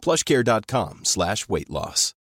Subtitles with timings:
[0.00, 2.14] plushcare.com slash weight loss.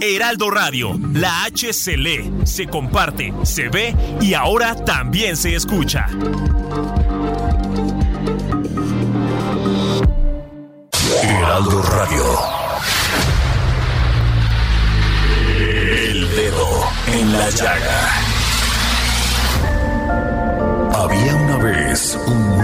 [0.00, 6.06] Heraldo Radio, la H se lee, se comparte, se ve y ahora también se escucha.
[11.22, 12.24] Heraldo Radio.
[15.58, 16.68] El dedo
[17.06, 18.34] en la llaga.
[20.94, 22.63] Había una vez un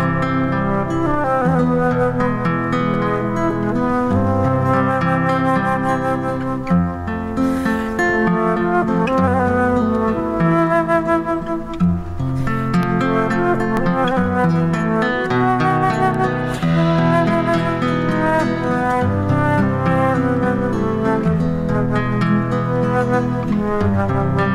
[6.11, 6.17] Y
[24.03, 24.50] así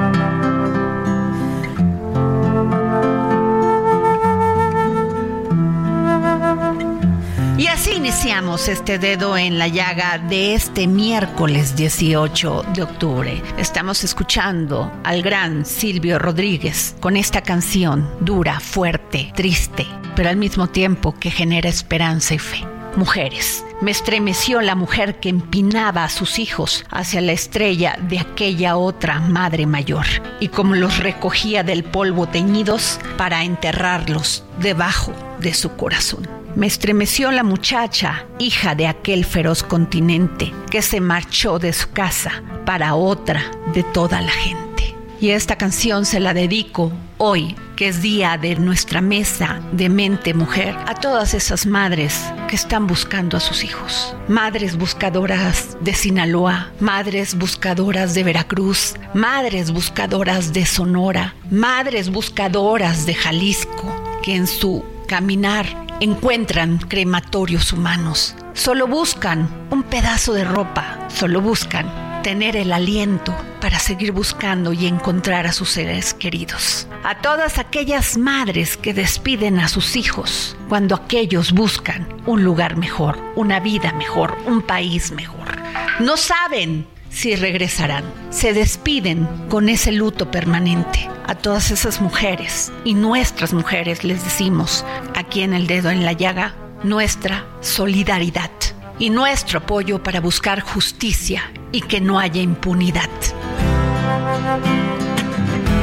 [8.06, 13.42] iniciamos este dedo en la llaga de este miércoles 18 de octubre.
[13.58, 20.68] Estamos escuchando al gran Silvio Rodríguez con esta canción dura, fuerte, triste, pero al mismo
[20.68, 22.64] tiempo que genera esperanza y fe.
[22.95, 23.64] Mujeres.
[23.80, 29.18] Me estremeció la mujer que empinaba a sus hijos hacia la estrella de aquella otra
[29.18, 30.06] madre mayor
[30.39, 36.45] y como los recogía del polvo teñidos para enterrarlos debajo de su corazón.
[36.56, 42.42] Me estremeció la muchacha, hija de aquel feroz continente, que se marchó de su casa
[42.64, 43.42] para otra
[43.74, 44.96] de toda la gente.
[45.20, 50.33] Y esta canción se la dedico hoy, que es día de nuestra mesa de mente
[50.33, 54.16] mujer, a todas esas madres que están buscando a sus hijos.
[54.27, 63.12] Madres buscadoras de Sinaloa, madres buscadoras de Veracruz, madres buscadoras de Sonora, madres buscadoras de
[63.12, 68.34] Jalisco, que en su caminar encuentran crematorios humanos.
[68.52, 74.86] Solo buscan un pedazo de ropa, solo buscan tener el aliento para seguir buscando y
[74.86, 76.89] encontrar a sus seres queridos.
[77.05, 83.17] A todas aquellas madres que despiden a sus hijos cuando aquellos buscan un lugar mejor,
[83.36, 85.57] una vida mejor, un país mejor.
[86.01, 88.04] No saben si regresarán.
[88.28, 91.08] Se despiden con ese luto permanente.
[91.27, 94.84] A todas esas mujeres y nuestras mujeres les decimos
[95.14, 96.54] aquí en el dedo en la llaga
[96.84, 98.50] nuestra solidaridad
[98.98, 103.10] y nuestro apoyo para buscar justicia y que no haya impunidad.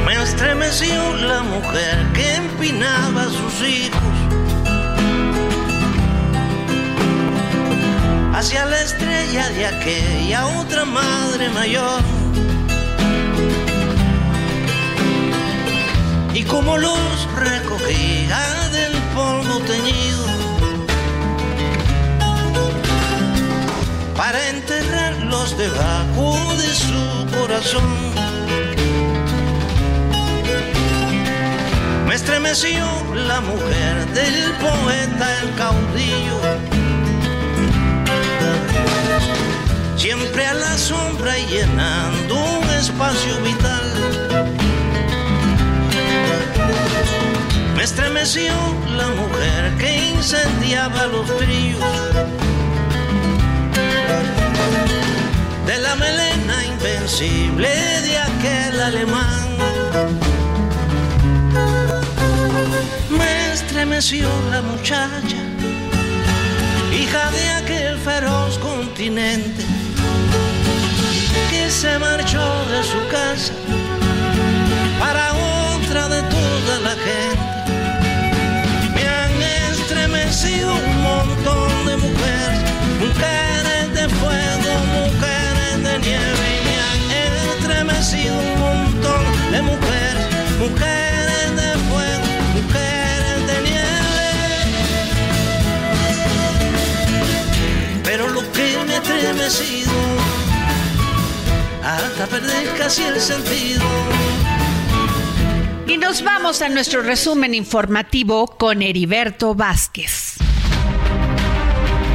[0.06, 4.23] Me estremeció la mujer que empinaba a sus hijos
[8.34, 12.02] hacia la estrella de aquella otra madre mayor.
[16.34, 18.40] Y como los recogía
[18.72, 20.26] del polvo teñido
[24.16, 28.14] para enterrarlos debajo de su corazón.
[32.08, 32.84] Me estremeció
[33.14, 36.53] la mujer del poeta, el caudillo.
[40.04, 43.90] Siempre a la sombra y llenando un espacio vital.
[47.74, 48.52] Me estremeció
[48.98, 51.80] la mujer que incendiaba los trillos
[55.64, 57.70] de la melena invencible
[58.02, 59.56] de aquel alemán.
[63.08, 65.40] Me estremeció la muchacha,
[66.92, 69.83] hija de aquel feroz continente
[71.50, 73.52] que se marchó de su casa
[74.98, 75.32] para
[75.74, 77.38] otra de toda la gente.
[78.94, 79.42] Me han
[79.72, 82.60] estremecido un montón de mujeres,
[83.00, 84.70] mujeres de fuego,
[85.00, 87.02] mujeres de nieve, me han
[87.56, 89.22] estremecido un montón
[89.52, 90.26] de mujeres,
[90.58, 91.03] mujeres
[105.86, 110.23] Y nos vamos a nuestro resumen informativo con Heriberto Vázquez.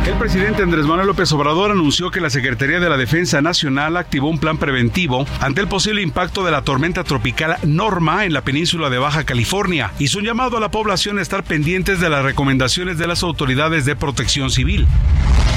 [0.10, 4.28] El presidente Andrés Manuel López Obrador anunció que la Secretaría de la Defensa Nacional activó
[4.28, 8.90] un plan preventivo ante el posible impacto de la tormenta tropical Norma en la península
[8.90, 9.92] de Baja California.
[10.00, 13.86] Hizo un llamado a la población a estar pendientes de las recomendaciones de las autoridades
[13.86, 14.88] de protección civil.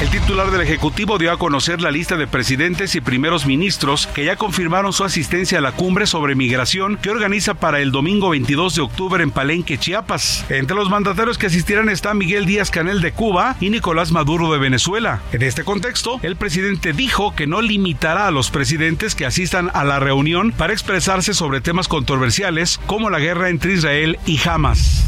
[0.02, 4.24] El titular del Ejecutivo dio a conocer la lista de presidentes y primeros ministros que
[4.24, 8.74] ya confirmaron su asistencia a la cumbre sobre migración que organiza para el domingo 22
[8.74, 10.44] de octubre en Palenque, Chiapas.
[10.50, 14.58] Entre los mandatarios que asistirán está Miguel Díaz Canel de Cuba y Nicolás Maduro de
[14.58, 15.20] Venezuela.
[15.32, 19.84] En este contexto, el presidente dijo que no limitará a los presidentes que asistan a
[19.84, 25.04] la reunión para expresarse sobre temas controversiales como la guerra entre Israel y Hamas.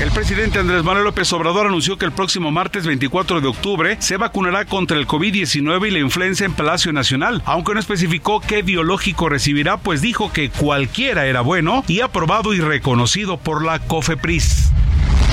[0.00, 4.16] El presidente Andrés Manuel López Obrador anunció que el próximo martes 24 de octubre se
[4.16, 9.28] vacunará contra el COVID-19 y la influenza en Palacio Nacional, aunque no especificó qué biológico
[9.28, 14.72] recibirá, pues dijo que cualquiera era bueno y aprobado y reconocido por la COFEPRIS.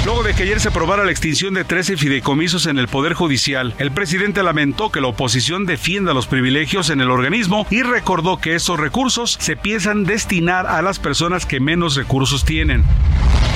[0.07, 3.73] Luego de que ayer se aprobara la extinción de 13 fideicomisos en el Poder Judicial,
[3.77, 8.55] el presidente lamentó que la oposición defienda los privilegios en el organismo y recordó que
[8.55, 12.85] esos recursos se piensan destinar a las personas que menos recursos tienen.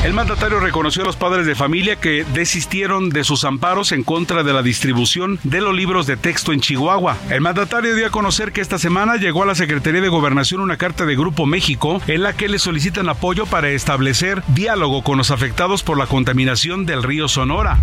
[0.03, 4.41] El mandatario reconoció a los padres de familia que desistieron de sus amparos en contra
[4.41, 7.17] de la distribución de los libros de texto en Chihuahua.
[7.29, 10.77] El mandatario dio a conocer que esta semana llegó a la Secretaría de Gobernación una
[10.77, 15.29] carta de Grupo México en la que le solicitan apoyo para establecer diálogo con los
[15.29, 17.79] afectados por la contaminación del río Sonora.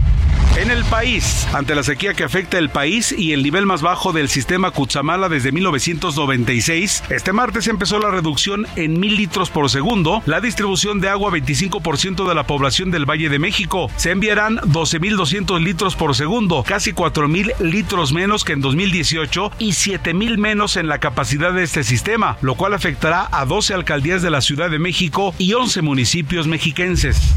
[0.56, 4.12] En el país, ante la sequía que afecta el país y el nivel más bajo
[4.12, 10.20] del sistema Cutzamala desde 1996, este martes empezó la reducción en mil litros por segundo,
[10.26, 13.90] la distribución de agua 25% de la población del Valle de México.
[13.96, 20.38] Se enviarán 12.200 litros por segundo, casi 4.000 litros menos que en 2018 y 7.000
[20.38, 24.40] menos en la capacidad de este sistema, lo cual afectará a 12 alcaldías de la
[24.40, 27.34] Ciudad de México y 11 municipios mexiquenses.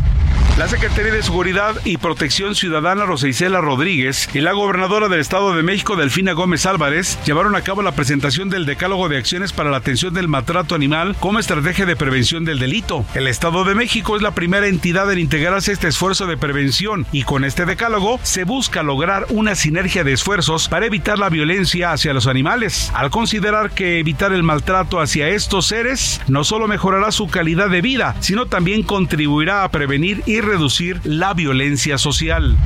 [0.57, 5.63] La Secretaría de Seguridad y Protección Ciudadana Rosicela Rodríguez y la gobernadora del Estado de
[5.63, 9.77] México Delfina Gómez Álvarez llevaron a cabo la presentación del Decálogo de Acciones para la
[9.77, 13.05] Atención del Maltrato Animal como estrategia de prevención del delito.
[13.15, 17.05] El Estado de México es la primera entidad en integrarse a este esfuerzo de prevención
[17.11, 21.91] y con este decálogo se busca lograr una sinergia de esfuerzos para evitar la violencia
[21.91, 27.11] hacia los animales, al considerar que evitar el maltrato hacia estos seres no solo mejorará
[27.11, 32.57] su calidad de vida, sino también contribuirá a prevenir y reducir la violencia social.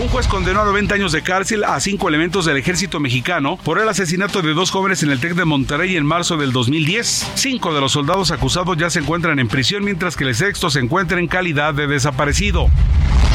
[0.00, 3.78] Un juez condenó a 90 años de cárcel a cinco elementos del ejército mexicano por
[3.78, 7.30] el asesinato de dos jóvenes en el TEC de Monterrey en marzo del 2010.
[7.36, 10.80] Cinco de los soldados acusados ya se encuentran en prisión, mientras que el sexto se
[10.80, 12.68] encuentra en calidad de desaparecido.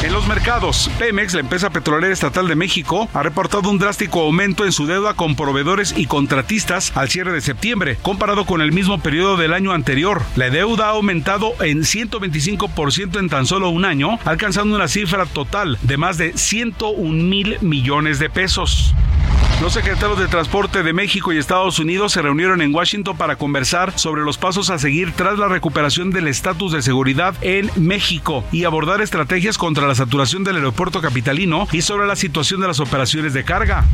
[0.02, 4.64] En los mercados, Pemex, la empresa petrolera estatal de México, ha reportado un drástico aumento
[4.64, 8.98] en su deuda con proveedores y contratistas al cierre de septiembre, comparado con el mismo
[9.00, 10.22] periodo del año anterior.
[10.36, 15.76] La deuda ha aumentado en 125% en tan solo un año, alcanzando una cifra total
[15.82, 18.94] de más de 101 mil millones de pesos.
[19.60, 23.98] Los secretarios de Transporte de México y Estados Unidos se reunieron en Washington para conversar
[23.98, 28.64] sobre los pasos a seguir tras la recuperación del estatus de seguridad en México y
[28.64, 33.32] abordar estrategias contra la saturación del aeropuerto capitalino y sobre la situación de las operaciones
[33.32, 33.84] de carga.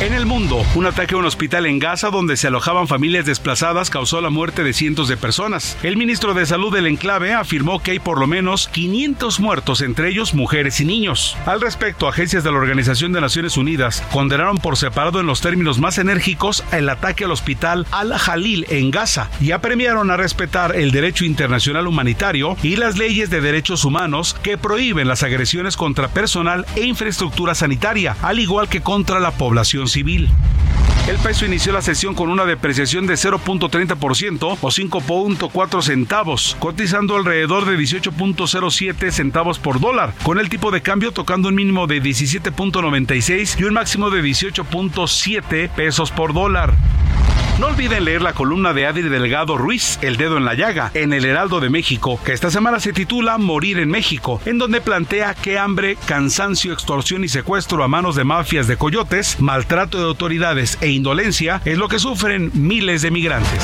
[0.00, 3.90] En el mundo, un ataque a un hospital en Gaza donde se alojaban familias desplazadas
[3.90, 5.78] causó la muerte de cientos de personas.
[5.82, 10.08] El ministro de Salud del enclave afirmó que hay por lo menos 500 muertos, entre
[10.08, 11.36] ellos mujeres y niños.
[11.46, 15.78] Al respecto, agencias de la Organización de Naciones Unidas condenaron por separado en los términos
[15.78, 21.24] más enérgicos el ataque al hospital Al-Jalil en Gaza y apremiaron a respetar el derecho
[21.24, 26.84] internacional humanitario y las leyes de derechos humanos que prohíben las agresiones contra personal e
[26.84, 30.30] infraestructura sanitaria, al igual que contra la población civil.
[31.08, 37.66] El peso inició la sesión con una depreciación de 0.30% o 5.4 centavos, cotizando alrededor
[37.66, 43.60] de 18.07 centavos por dólar, con el tipo de cambio tocando un mínimo de 17.96
[43.60, 46.72] y un máximo de 18.7 pesos por dólar.
[47.58, 51.12] No olviden leer la columna de Adri Delgado Ruiz, El dedo en la llaga, en
[51.12, 55.34] el Heraldo de México, que esta semana se titula Morir en México, en donde plantea
[55.34, 60.78] que hambre, cansancio, extorsión y secuestro a manos de mafias de coyotes, maltrato de autoridades
[60.80, 63.62] e indolencia es lo que sufren miles de migrantes.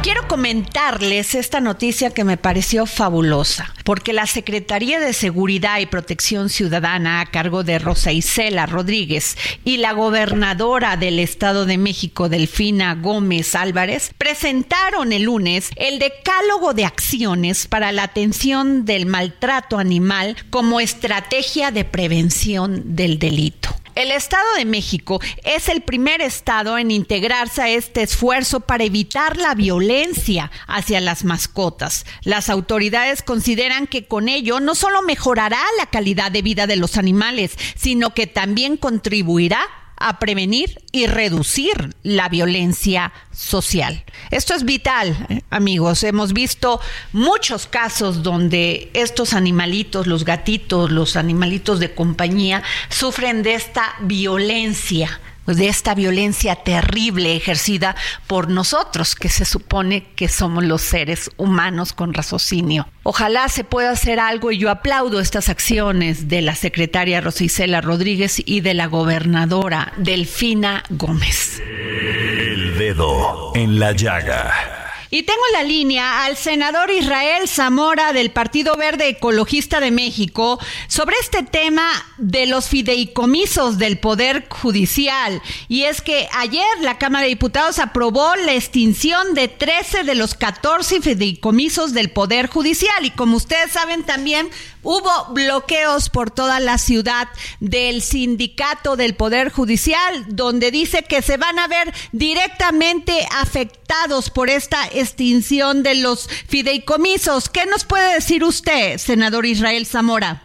[0.00, 6.48] Quiero comentarles esta noticia que me pareció fabulosa, porque la Secretaría de Seguridad y Protección
[6.50, 12.94] Ciudadana a cargo de Rosa Isela Rodríguez y la gobernadora del Estado de México, Delfina
[12.94, 20.36] Gómez Álvarez, presentaron el lunes el decálogo de acciones para la atención del maltrato animal
[20.48, 23.77] como estrategia de prevención del delito.
[23.98, 29.36] El Estado de México es el primer estado en integrarse a este esfuerzo para evitar
[29.36, 32.06] la violencia hacia las mascotas.
[32.22, 36.96] Las autoridades consideran que con ello no solo mejorará la calidad de vida de los
[36.96, 39.58] animales, sino que también contribuirá
[39.98, 44.04] a prevenir y reducir la violencia social.
[44.30, 46.02] Esto es vital, eh, amigos.
[46.02, 46.80] Hemos visto
[47.12, 55.20] muchos casos donde estos animalitos, los gatitos, los animalitos de compañía, sufren de esta violencia
[55.56, 61.92] de esta violencia terrible ejercida por nosotros, que se supone que somos los seres humanos
[61.92, 62.86] con raciocinio.
[63.02, 68.42] Ojalá se pueda hacer algo y yo aplaudo estas acciones de la secretaria Rosicela Rodríguez
[68.44, 71.60] y de la gobernadora Delfina Gómez.
[71.60, 74.87] El dedo en la llaga.
[75.10, 80.58] Y tengo en la línea al senador Israel Zamora del Partido Verde Ecologista de México
[80.86, 81.88] sobre este tema
[82.18, 85.40] de los fideicomisos del Poder Judicial.
[85.68, 90.34] Y es que ayer la Cámara de Diputados aprobó la extinción de 13 de los
[90.34, 93.06] 14 fideicomisos del Poder Judicial.
[93.06, 94.50] Y como ustedes saben también,
[94.90, 97.28] Hubo bloqueos por toda la ciudad
[97.60, 104.48] del sindicato del Poder Judicial, donde dice que se van a ver directamente afectados por
[104.48, 107.50] esta extinción de los fideicomisos.
[107.50, 110.40] ¿Qué nos puede decir usted, senador Israel Zamora?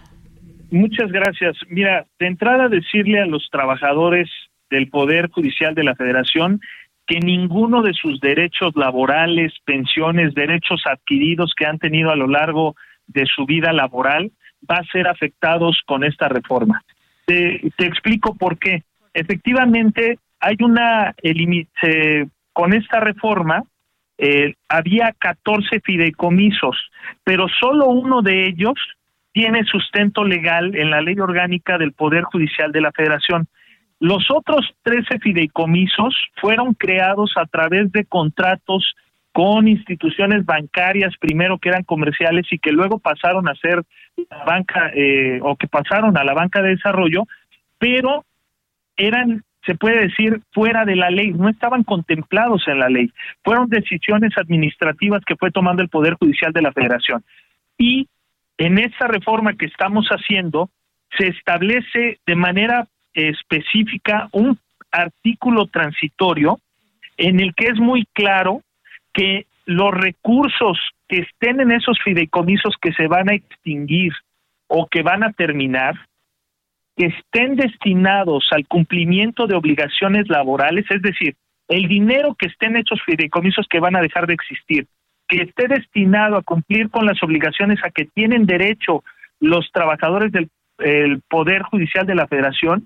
[0.72, 1.56] Muchas gracias.
[1.70, 4.30] Mira, de entrada decirle a los trabajadores
[4.70, 6.60] del Poder Judicial de la Federación
[7.08, 12.76] que ninguno de sus derechos laborales, pensiones, derechos adquiridos que han tenido a lo largo
[12.76, 12.84] de
[13.26, 14.32] su vida laboral
[14.70, 16.82] va a ser afectados con esta reforma.
[17.26, 18.84] Te, explico por qué.
[19.14, 21.16] Efectivamente, hay una,
[22.54, 23.64] con esta reforma
[24.18, 26.78] eh, había 14 fideicomisos,
[27.24, 28.76] pero solo uno de ellos
[29.32, 33.48] tiene sustento legal en la ley orgánica del Poder Judicial de la Federación.
[34.00, 38.96] Los otros 13 fideicomisos fueron creados a través de contratos
[39.34, 43.84] con instituciones bancarias primero que eran comerciales y que luego pasaron a ser
[44.46, 47.24] banca eh, o que pasaron a la banca de desarrollo,
[47.80, 48.24] pero
[48.96, 53.12] eran se puede decir fuera de la ley, no estaban contemplados en la ley.
[53.44, 57.24] Fueron decisiones administrativas que fue tomando el Poder Judicial de la Federación.
[57.78, 58.10] Y
[58.58, 60.70] en esta reforma que estamos haciendo
[61.18, 64.60] se establece de manera específica un
[64.92, 66.60] artículo transitorio
[67.18, 68.62] en el que es muy claro
[69.14, 70.78] que los recursos
[71.08, 74.12] que estén en esos fideicomisos que se van a extinguir
[74.68, 75.94] o que van a terminar,
[76.98, 81.36] que estén destinados al cumplimiento de obligaciones laborales, es decir,
[81.68, 84.88] el dinero que esté en esos fideicomisos que van a dejar de existir,
[85.28, 89.04] que esté destinado a cumplir con las obligaciones a que tienen derecho
[89.40, 90.50] los trabajadores del
[91.30, 92.86] Poder Judicial de la Federación,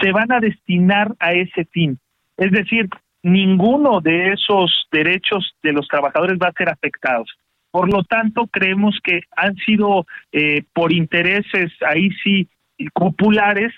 [0.00, 1.98] se van a destinar a ese fin.
[2.36, 2.88] Es decir,
[3.22, 7.30] ninguno de esos derechos de los trabajadores va a ser afectados.
[7.70, 12.48] Por lo tanto, creemos que han sido eh, por intereses ahí sí
[12.94, 13.72] populares,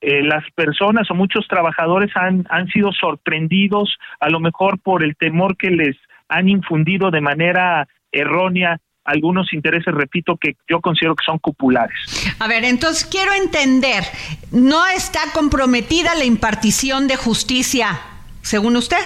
[0.00, 5.16] eh, las personas o muchos trabajadores han, han sido sorprendidos a lo mejor por el
[5.16, 5.96] temor que les
[6.28, 11.96] han infundido de manera errónea algunos intereses, repito, que yo considero que son populares.
[12.40, 14.02] A ver, entonces quiero entender,
[14.50, 18.00] ¿no está comprometida la impartición de justicia
[18.46, 19.02] según usted.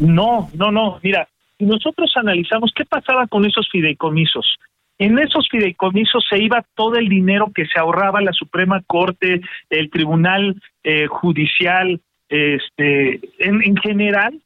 [0.00, 0.98] No, no, no.
[1.02, 1.28] Mira,
[1.60, 4.58] nosotros analizamos qué pasaba con esos fideicomisos.
[4.98, 9.90] En esos fideicomisos se iba todo el dinero que se ahorraba la Suprema Corte, el
[9.90, 14.40] Tribunal eh, Judicial, este, en, en general,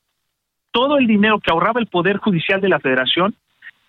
[0.72, 3.34] todo el dinero que ahorraba el Poder Judicial de la Federación,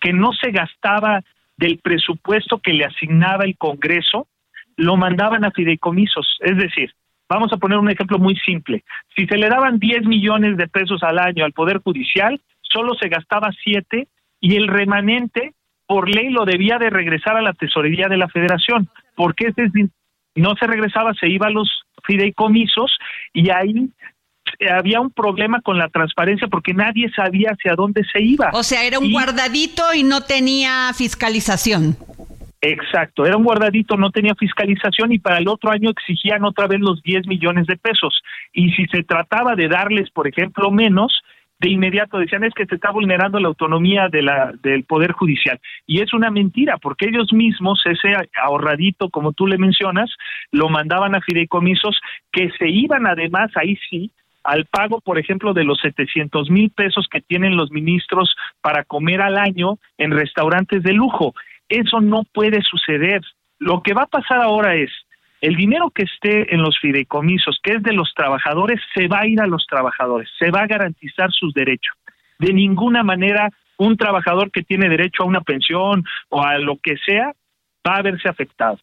[0.00, 1.22] que no se gastaba
[1.58, 4.26] del presupuesto que le asignaba el Congreso,
[4.76, 6.38] lo mandaban a fideicomisos.
[6.40, 6.94] Es decir,
[7.28, 8.84] Vamos a poner un ejemplo muy simple.
[9.16, 13.08] Si se le daban 10 millones de pesos al año al Poder Judicial, solo se
[13.08, 14.08] gastaba 7
[14.40, 15.54] y el remanente
[15.86, 19.70] por ley lo debía de regresar a la tesorería de la federación, porque ese
[20.34, 21.68] no se regresaba, se iba a los
[22.04, 22.96] fideicomisos
[23.32, 23.90] y ahí
[24.58, 28.50] eh, había un problema con la transparencia porque nadie sabía hacia dónde se iba.
[28.52, 31.96] O sea, era un guardadito y no tenía fiscalización.
[32.60, 36.80] Exacto, era un guardadito, no tenía fiscalización y para el otro año exigían otra vez
[36.80, 38.20] los 10 millones de pesos.
[38.52, 41.22] Y si se trataba de darles, por ejemplo, menos,
[41.60, 45.60] de inmediato decían es que se está vulnerando la autonomía de la, del Poder Judicial.
[45.86, 48.12] Y es una mentira, porque ellos mismos, ese
[48.42, 50.10] ahorradito, como tú le mencionas,
[50.52, 52.00] lo mandaban a fideicomisos
[52.32, 54.12] que se iban además, ahí sí,
[54.44, 59.20] al pago, por ejemplo, de los 700 mil pesos que tienen los ministros para comer
[59.20, 61.34] al año en restaurantes de lujo.
[61.68, 63.20] Eso no puede suceder.
[63.58, 64.90] Lo que va a pasar ahora es,
[65.40, 69.26] el dinero que esté en los fideicomisos, que es de los trabajadores, se va a
[69.26, 71.94] ir a los trabajadores, se va a garantizar sus derechos.
[72.38, 76.96] De ninguna manera un trabajador que tiene derecho a una pensión o a lo que
[77.06, 77.32] sea
[77.86, 78.78] va a verse afectado.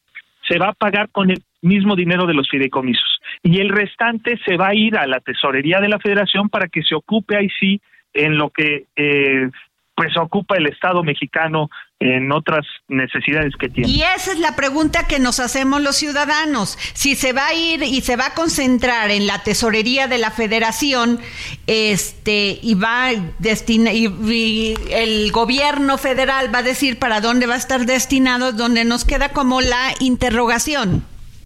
[0.47, 3.19] Se va a pagar con el mismo dinero de los fideicomisos.
[3.43, 6.83] Y el restante se va a ir a la tesorería de la federación para que
[6.83, 7.81] se ocupe ahí sí
[8.13, 9.49] en lo que eh,
[9.95, 13.89] pues ocupa el Estado mexicano en otras necesidades que tiene.
[13.89, 16.77] Y esa es la pregunta que nos hacemos los ciudadanos.
[16.93, 20.31] Si se va a ir y se va a concentrar en la tesorería de la
[20.31, 21.19] federación,
[21.67, 27.57] este, y va destina y, el gobierno federal va a decir para dónde va a
[27.57, 31.05] estar destinado, donde nos queda como la interrogación.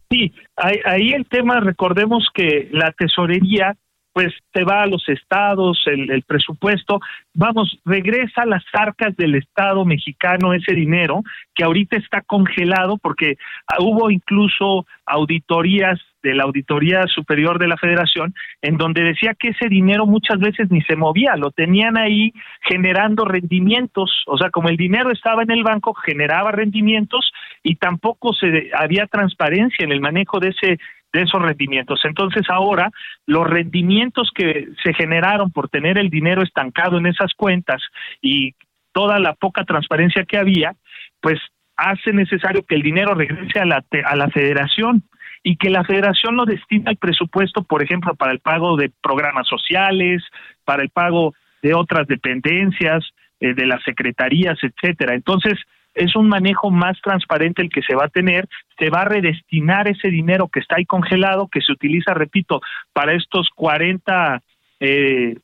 [0.10, 3.78] Sí, ahí el tema, recordemos que la tesorería
[4.20, 7.00] pues se va a los estados, el, presupuesto,
[7.34, 11.24] vamos, regresa a las arcas del Estado mexicano ese dinero
[11.56, 13.38] que ahorita está congelado porque
[13.80, 19.70] hubo incluso auditorías de la Auditoría Superior de la Federación, en donde decía que ese
[19.70, 22.34] dinero muchas veces ni se movía, lo tenían ahí
[22.64, 27.32] generando rendimientos, o sea, como el dinero estaba en el banco, generaba rendimientos
[27.64, 30.78] y tampoco se había transparencia en el manejo de ese
[31.14, 32.02] de esos rendimientos.
[32.04, 32.92] Entonces ahora
[33.26, 37.82] los rendimientos que se generaron por tener el dinero estancado en esas cuentas
[38.22, 38.54] y
[38.92, 40.74] toda la poca transparencia que había,
[41.22, 41.40] pues
[41.76, 45.04] hace necesario que el dinero regrese a la, a la federación
[45.44, 49.48] y que la federación lo destine al presupuesto, por ejemplo, para el pago de programas
[49.48, 50.22] sociales,
[50.66, 53.06] para el pago de otras dependencias,
[53.40, 55.16] eh, de las secretarías, etcétera.
[55.16, 55.54] Entonces,
[56.00, 59.88] es un manejo más transparente el que se va a tener, se va a redestinar
[59.88, 62.62] ese dinero que está ahí congelado, que se utiliza, repito,
[62.94, 64.42] para estos 40
[64.80, 65.36] eh,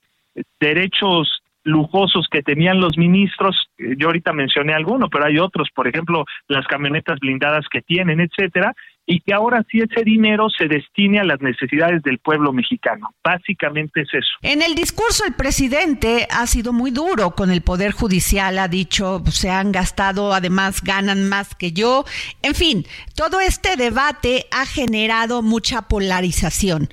[0.60, 5.88] derechos lujosos que tenían los ministros, eh, yo ahorita mencioné alguno, pero hay otros, por
[5.88, 8.74] ejemplo, las camionetas blindadas que tienen, etcétera,
[9.08, 13.14] y que ahora sí ese dinero se destine a las necesidades del pueblo mexicano.
[13.24, 14.28] Básicamente es eso.
[14.42, 19.22] En el discurso el presidente ha sido muy duro con el Poder Judicial, ha dicho,
[19.30, 22.06] se han gastado, además ganan más que yo.
[22.42, 26.90] En fin, todo este debate ha generado mucha polarización.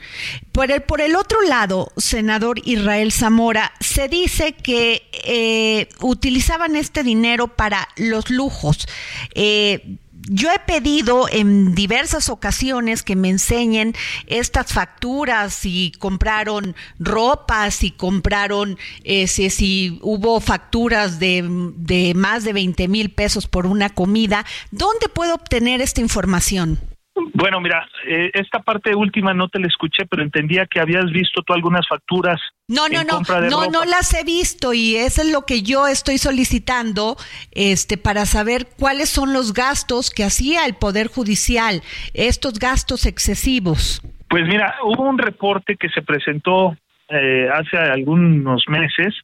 [0.52, 7.02] Por el, por el otro lado, senador Israel Zamora, se dice que eh, utilizaban este
[7.02, 8.86] dinero para los lujos.
[9.34, 9.96] Eh,
[10.28, 13.94] yo he pedido en diversas ocasiones que me enseñen
[14.26, 21.44] estas facturas, si compraron ropa, si compraron, eh, si, hubo facturas de,
[21.76, 24.44] de más de 20 mil pesos por una comida.
[24.70, 26.91] ¿Dónde puedo obtener esta información?
[27.14, 31.42] Bueno, mira, eh, esta parte última no te la escuché, pero entendía que habías visto
[31.42, 32.40] tú algunas facturas.
[32.68, 33.20] No, no, no,
[33.50, 37.16] no, no las he visto y eso es lo que yo estoy solicitando,
[37.50, 41.82] este, para saber cuáles son los gastos que hacía el Poder Judicial,
[42.14, 44.00] estos gastos excesivos.
[44.28, 46.76] Pues mira, hubo un reporte que se presentó
[47.08, 49.14] eh, hace algunos meses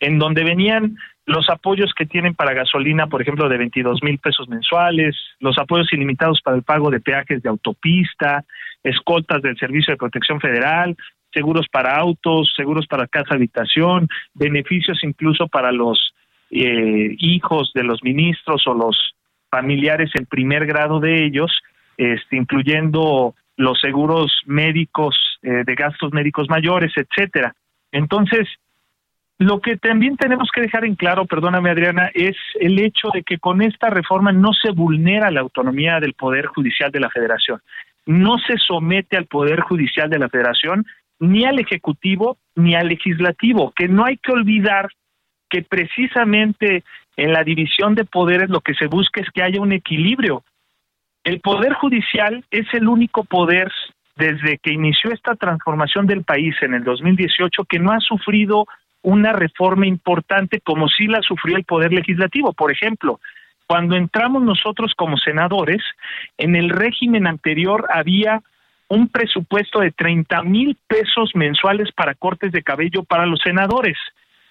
[0.00, 4.48] en donde venían los apoyos que tienen para gasolina, por ejemplo, de 22 mil pesos
[4.48, 8.44] mensuales, los apoyos ilimitados para el pago de peajes de autopista,
[8.82, 10.96] escoltas del Servicio de Protección Federal,
[11.32, 16.14] seguros para autos, seguros para casa habitación, beneficios incluso para los
[16.50, 19.14] eh, hijos de los ministros o los
[19.50, 21.50] familiares en primer grado de ellos,
[21.96, 27.54] este, incluyendo los seguros médicos eh, de gastos médicos mayores, etcétera.
[27.92, 28.48] Entonces,
[29.38, 33.38] lo que también tenemos que dejar en claro, perdóname Adriana, es el hecho de que
[33.38, 37.60] con esta reforma no se vulnera la autonomía del Poder Judicial de la Federación.
[38.06, 40.84] No se somete al Poder Judicial de la Federación
[41.18, 44.88] ni al Ejecutivo ni al Legislativo, que no hay que olvidar
[45.48, 46.84] que precisamente
[47.16, 50.44] en la división de poderes lo que se busca es que haya un equilibrio.
[51.24, 53.70] El Poder Judicial es el único poder
[54.16, 58.66] desde que inició esta transformación del país en el 2018 que no ha sufrido
[59.04, 62.52] una reforma importante como si la sufrió el Poder Legislativo.
[62.54, 63.20] Por ejemplo,
[63.66, 65.82] cuando entramos nosotros como senadores,
[66.38, 68.42] en el régimen anterior había
[68.88, 73.98] un presupuesto de 30 mil pesos mensuales para cortes de cabello para los senadores.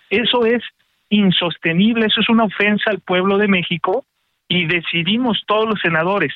[0.09, 0.63] Eso es
[1.09, 4.05] insostenible, eso es una ofensa al pueblo de México
[4.47, 6.33] y decidimos todos los senadores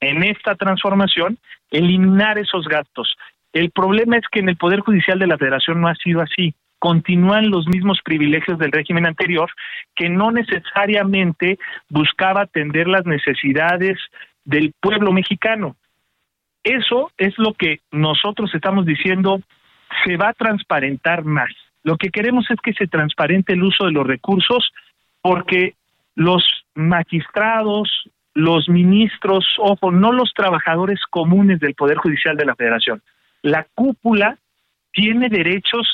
[0.00, 1.38] en esta transformación
[1.70, 3.14] eliminar esos gastos.
[3.52, 6.54] El problema es que en el Poder Judicial de la Federación no ha sido así.
[6.80, 9.48] Continúan los mismos privilegios del régimen anterior
[9.94, 13.98] que no necesariamente buscaba atender las necesidades
[14.44, 15.76] del pueblo mexicano.
[16.64, 19.40] Eso es lo que nosotros estamos diciendo,
[20.04, 21.50] se va a transparentar más.
[21.82, 24.72] Lo que queremos es que se transparente el uso de los recursos
[25.22, 25.74] porque
[26.14, 26.42] los
[26.74, 27.88] magistrados,
[28.34, 33.02] los ministros, ojo, no los trabajadores comunes del Poder Judicial de la Federación.
[33.42, 34.38] La cúpula
[34.92, 35.86] tiene derechos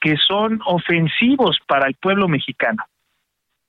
[0.00, 2.84] que son ofensivos para el pueblo mexicano.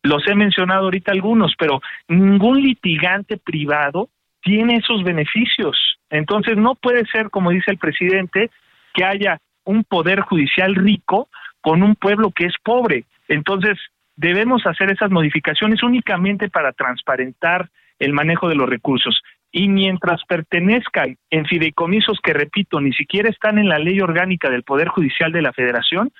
[0.03, 4.09] Los he mencionado ahorita algunos, pero ningún litigante privado
[4.41, 5.77] tiene esos beneficios.
[6.09, 8.49] Entonces no puede ser, como dice el presidente,
[8.93, 11.27] que haya un poder judicial rico
[11.61, 13.03] con un pueblo que es pobre.
[13.27, 13.77] Entonces
[14.15, 19.21] debemos hacer esas modificaciones únicamente para transparentar el manejo de los recursos.
[19.51, 24.63] Y mientras pertenezcan en fideicomisos que, repito, ni siquiera están en la ley orgánica del
[24.63, 26.11] Poder Judicial de la Federación,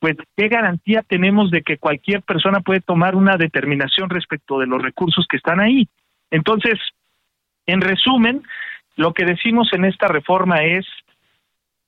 [0.00, 4.82] pues qué garantía tenemos de que cualquier persona puede tomar una determinación respecto de los
[4.82, 5.86] recursos que están ahí.
[6.30, 6.78] Entonces,
[7.66, 8.42] en resumen,
[8.96, 10.86] lo que decimos en esta reforma es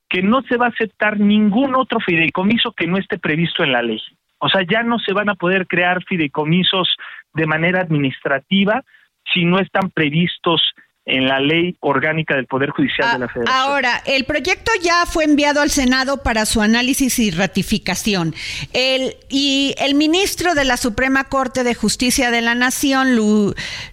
[0.08, 3.82] que no se va a aceptar ningún otro fideicomiso que no esté previsto en la
[3.82, 4.00] ley.
[4.38, 6.96] O sea, ya no se van a poder crear fideicomisos
[7.32, 8.84] de manera administrativa
[9.32, 10.60] si no están previstos
[11.06, 13.56] en la ley orgánica del Poder Judicial de la ah, Federación.
[13.56, 18.34] Ahora, el proyecto ya fue enviado al Senado para su análisis y ratificación.
[18.72, 23.16] El, y el ministro de la Suprema Corte de Justicia de la Nación,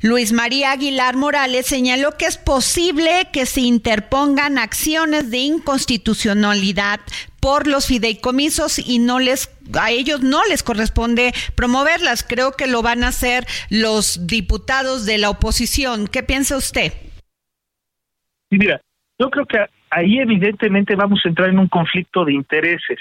[0.02, 7.02] Luis María Aguilar Morales, señaló que es posible que se interpongan acciones de inconstitucionalidad
[7.41, 12.23] por los fideicomisos y no les a ellos no les corresponde promoverlas.
[12.23, 16.08] Creo que lo van a hacer los diputados de la oposición.
[16.08, 16.93] ¿Qué piensa usted?
[18.49, 18.82] Sí, mira,
[19.17, 22.99] yo creo que ahí evidentemente vamos a entrar en un conflicto de intereses.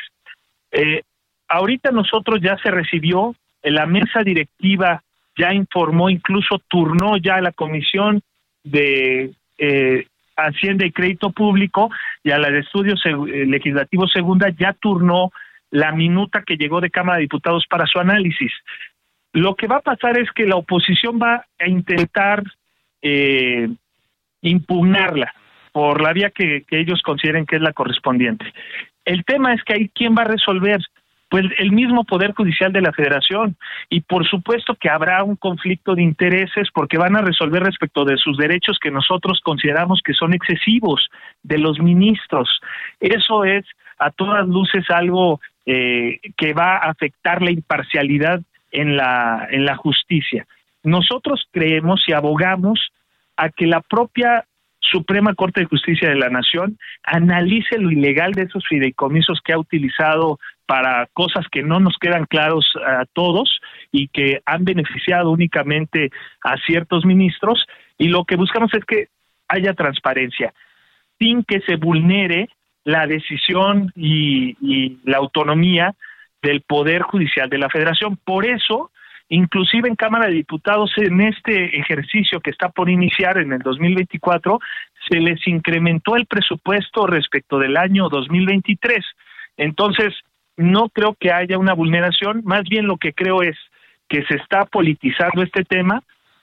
[0.71, 1.03] Eh,
[1.49, 5.03] ahorita nosotros ya se recibió, la mesa directiva
[5.37, 8.23] ya informó, incluso turnó ya la comisión
[8.63, 10.07] de eh,
[10.47, 11.91] Hacienda y Crédito Público
[12.23, 15.31] y a la de Estudios eh, Legislativos Segunda ya turnó
[15.71, 18.53] la minuta que llegó de Cámara de Diputados para su análisis.
[19.33, 22.43] Lo que va a pasar es que la oposición va a intentar
[23.03, 23.69] eh,
[24.43, 25.33] impugnarla
[25.73, 28.53] por la vía que, ellos consideren que es la correspondiente.
[29.05, 30.81] El tema es que ahí quién va a resolver
[31.31, 33.57] pues el mismo Poder Judicial de la Federación.
[33.89, 38.19] Y por supuesto que habrá un conflicto de intereses porque van a resolver respecto de
[38.19, 41.09] sus derechos que nosotros consideramos que son excesivos
[41.45, 42.61] de los ministros.
[42.99, 43.65] Eso es
[43.99, 48.41] a todas luces algo eh, que va a afectar la imparcialidad
[48.73, 50.47] en la, en la justicia.
[50.83, 52.91] Nosotros creemos y abogamos
[53.37, 54.47] a que la propia
[54.81, 59.59] Suprema Corte de Justicia de la Nación analice lo ilegal de esos fideicomisos que ha
[59.59, 63.61] utilizado para cosas que no nos quedan claros a todos
[63.93, 66.11] y que han beneficiado únicamente
[66.43, 67.67] a ciertos ministros
[67.99, 69.09] y lo que buscamos es que
[69.49, 70.55] haya transparencia
[71.19, 72.49] sin que se vulnere
[72.85, 75.95] la decisión y, y la autonomía
[76.43, 78.17] del Poder Judicial de la Federación.
[78.17, 78.91] Por eso,
[79.31, 84.59] inclusive en Cámara de Diputados, en este ejercicio que está por iniciar en el 2024,
[85.09, 89.05] se les incrementó el presupuesto respecto del año 2023.
[89.57, 90.15] Entonces,
[90.57, 93.57] no creo que haya una vulneración, más bien lo que creo es
[94.09, 96.03] que se está politizando este tema,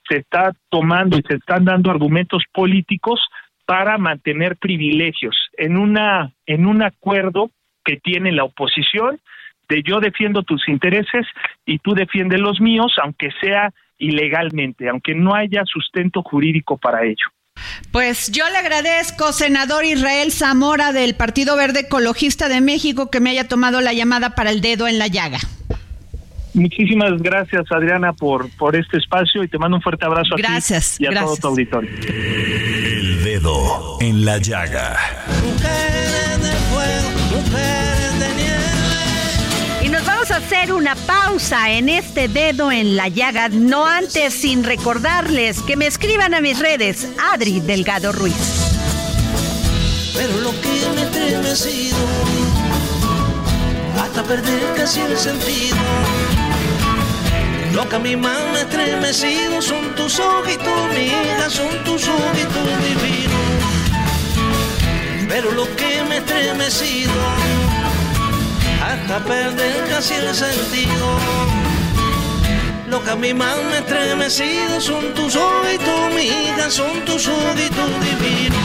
[0.09, 3.19] se está tomando y se están dando argumentos políticos
[3.65, 7.51] para mantener privilegios en una en un acuerdo
[7.83, 9.19] que tiene la oposición
[9.69, 11.25] de yo defiendo tus intereses
[11.65, 17.25] y tú defiendes los míos, aunque sea ilegalmente, aunque no haya sustento jurídico para ello.
[17.91, 23.31] Pues yo le agradezco, senador Israel Zamora del Partido Verde Ecologista de México, que me
[23.31, 25.39] haya tomado la llamada para el dedo en la llaga.
[26.53, 30.97] Muchísimas gracias, Adriana, por, por este espacio y te mando un fuerte abrazo gracias, a
[30.97, 31.89] ti y a todo tu auditorio.
[32.07, 34.97] El dedo en la llaga.
[40.57, 45.87] Hacer una pausa en este dedo en la llaga, no antes sin recordarles que me
[45.87, 48.33] escriban a mis redes, Adri Delgado Ruiz.
[50.13, 51.97] Pero lo que me estremecido,
[54.01, 55.77] hasta perder casi el sentido.
[57.73, 61.11] Lo que a mí más me estremecido son tus ojitos, mi
[61.49, 63.27] son tus ojitos divinos
[65.29, 67.11] pero lo que me he estremecido
[69.07, 71.07] hasta perder casi el sentido.
[72.89, 77.27] Lo que a mí más me estremecido son tus ojos y tu miga, son tus
[77.27, 78.57] ojos divinos.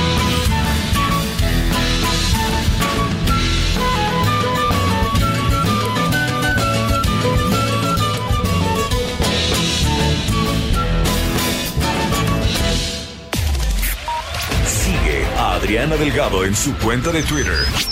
[14.66, 17.91] Sigue a Adriana Delgado en su cuenta de Twitter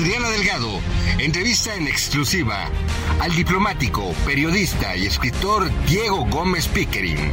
[0.00, 0.80] Adriana Delgado,
[1.18, 2.70] entrevista en exclusiva
[3.20, 7.30] al diplomático, periodista y escritor Diego Gómez Pickering.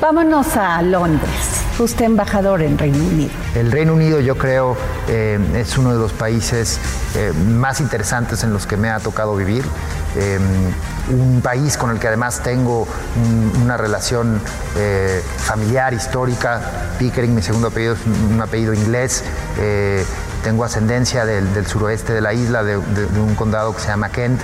[0.00, 1.30] Vámonos a Londres.
[1.78, 3.30] Usted embajador en Reino Unido.
[3.54, 4.76] El Reino Unido yo creo
[5.08, 6.80] eh, es uno de los países
[7.14, 9.64] eh, más interesantes en los que me ha tocado vivir.
[10.16, 10.38] Eh,
[11.10, 14.40] un país con el que además tengo un- una relación
[14.76, 16.90] eh, familiar, histórica.
[16.98, 19.22] Pickering, mi segundo apellido es un, un apellido inglés.
[20.44, 24.40] Tengo ascendencia del, suroeste de la isla, de un condado que se llama Kent,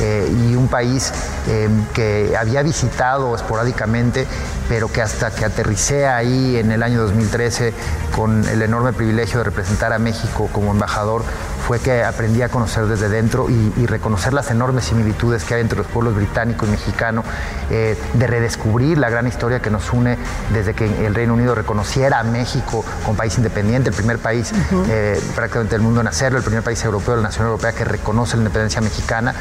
[0.00, 1.12] eh, y un país
[1.46, 4.26] eh, que había visitado esporádicamente,
[4.68, 7.72] pero que hasta que aterricé ahí en el año 2013
[8.14, 11.22] con el enorme privilegio de representar a México como embajador,
[11.66, 15.62] fue que aprendí a conocer desde dentro y, y reconocer las enormes similitudes que hay
[15.62, 17.24] entre los pueblos británico y mexicano,
[17.70, 20.18] eh, de redescubrir la gran historia que nos une
[20.52, 24.52] desde que el Reino Unido reconociera a México como país independiente, el primer país
[24.88, 28.36] eh, prácticamente del mundo en hacerlo, el primer país europeo, la nación europea que reconoce
[28.36, 29.34] la independencia mexicana,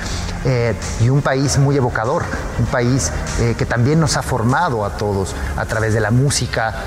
[0.45, 2.23] eh, y un país muy evocador,
[2.59, 3.11] un país
[3.57, 6.85] que también nos ha formado a todos a través de la música.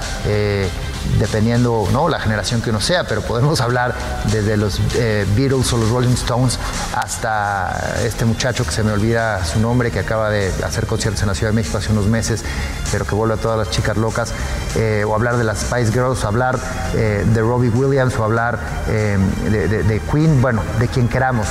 [1.19, 2.09] Dependiendo ¿no?
[2.09, 3.95] la generación que uno sea, pero podemos hablar
[4.31, 6.59] desde los eh, Beatles o los Rolling Stones
[6.95, 11.29] hasta este muchacho que se me olvida su nombre, que acaba de hacer conciertos en
[11.29, 12.45] la Ciudad de México hace unos meses,
[12.92, 14.33] pero que vuelve a todas las chicas locas,
[14.77, 16.59] eh, o hablar de las Spice Girls, o hablar
[16.95, 21.47] eh, de Robbie Williams, o hablar de, de- Queen, bueno, de quien queramos.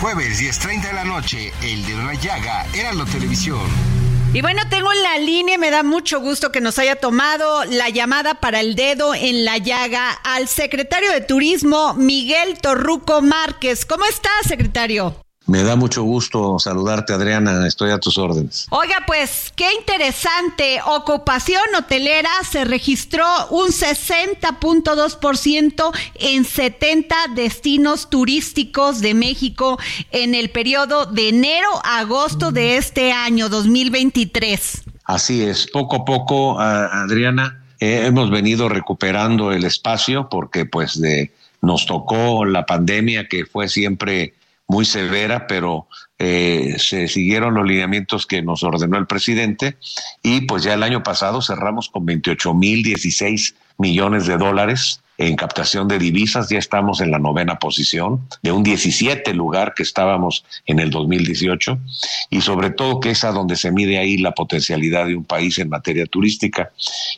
[0.00, 4.01] Jueves 10.30 de la noche, El de la Llaga, Heraldo Televisión.
[4.34, 7.90] Y bueno, tengo en la línea, me da mucho gusto que nos haya tomado la
[7.90, 13.84] llamada para el dedo en la llaga al secretario de Turismo, Miguel Torruco Márquez.
[13.84, 15.14] ¿Cómo está, secretario?
[15.46, 17.66] Me da mucho gusto saludarte, Adriana.
[17.66, 18.66] Estoy a tus órdenes.
[18.70, 20.80] Oiga, pues qué interesante.
[20.86, 29.80] Ocupación hotelera se registró un 60.2% en 70 destinos turísticos de México
[30.12, 34.84] en el periodo de enero a agosto de este año 2023.
[35.04, 41.32] Así es, poco a poco, Adriana, eh, hemos venido recuperando el espacio porque pues de,
[41.60, 44.34] nos tocó la pandemia que fue siempre
[44.72, 45.86] muy severa, pero
[46.18, 49.76] eh, se siguieron los lineamientos que nos ordenó el presidente
[50.22, 55.36] y pues ya el año pasado cerramos con 28 mil 16 millones de dólares en
[55.36, 60.42] captación de divisas, ya estamos en la novena posición, de un 17 lugar que estábamos
[60.64, 61.78] en el 2018,
[62.30, 65.58] y sobre todo que es a donde se mide ahí la potencialidad de un país
[65.58, 66.72] en materia turística.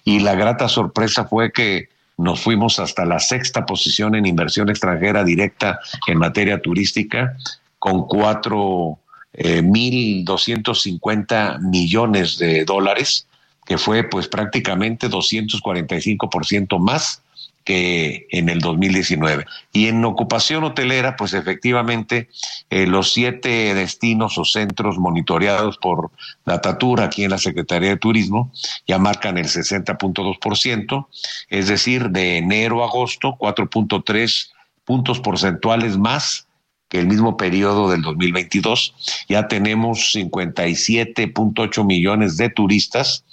[0.05, 5.25] Y la grata sorpresa fue que nos fuimos hasta la sexta posición en inversión extranjera
[5.25, 7.37] directa en materia turística,
[7.79, 8.99] con cuatro
[9.33, 9.63] eh,
[11.61, 13.27] millones de dólares,
[13.67, 17.23] que fue pues prácticamente 245% más
[17.65, 19.47] que en el 2019.
[19.73, 22.29] Y en ocupación hotelera, pues efectivamente
[22.71, 26.11] eh, los siete destinos o centros monitoreados por
[26.45, 28.53] Datatur aquí en la Secretaría de Turismo
[28.87, 31.07] ya marcan el 60.2%,
[31.49, 34.51] es decir, de enero a agosto, 4.3
[34.85, 36.47] puntos porcentuales más
[36.89, 38.95] que el mismo periodo del 2022.
[39.29, 43.25] Ya tenemos 57.8 millones de turistas,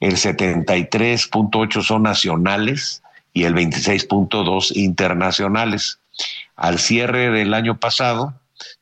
[0.00, 5.98] el 73.8 son nacionales, y el 26.2 internacionales.
[6.56, 8.34] Al cierre del año pasado,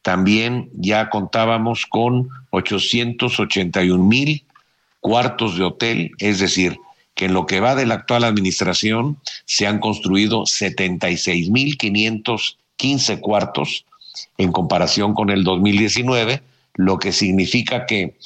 [0.03, 4.45] también ya contábamos con 881 mil
[5.01, 6.79] cuartos de hotel, es decir,
[7.15, 13.21] que en lo que va de la actual administración se han construido 76 mil 515
[13.21, 13.85] cuartos
[14.39, 16.43] en comparación con el 2019,
[16.75, 18.17] lo que significa que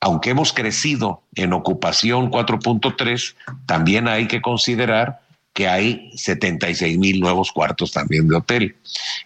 [0.00, 3.34] aunque hemos crecido en ocupación 4.3,
[3.66, 5.20] también hay que considerar
[5.58, 8.76] que hay 76 mil nuevos cuartos también de hotel.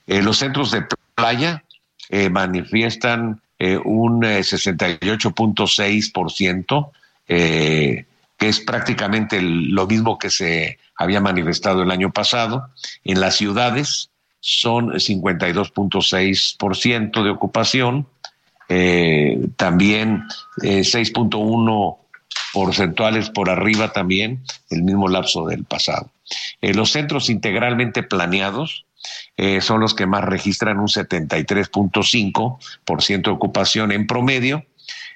[0.07, 1.63] Eh, los centros de playa
[2.09, 6.91] eh, manifiestan eh, un 68.6%,
[7.27, 8.07] que
[8.39, 12.71] es prácticamente lo mismo que se había manifestado el año pasado.
[13.05, 14.09] En las ciudades
[14.41, 18.07] son 52.6% de ocupación,
[19.59, 20.25] también
[20.57, 21.99] 6.1
[22.55, 26.09] porcentuales por arriba también el mismo lapso del pasado.
[26.61, 28.85] Eh, los centros integralmente planeados
[29.37, 34.65] eh, son los que más registran un 73.5% de ocupación en promedio.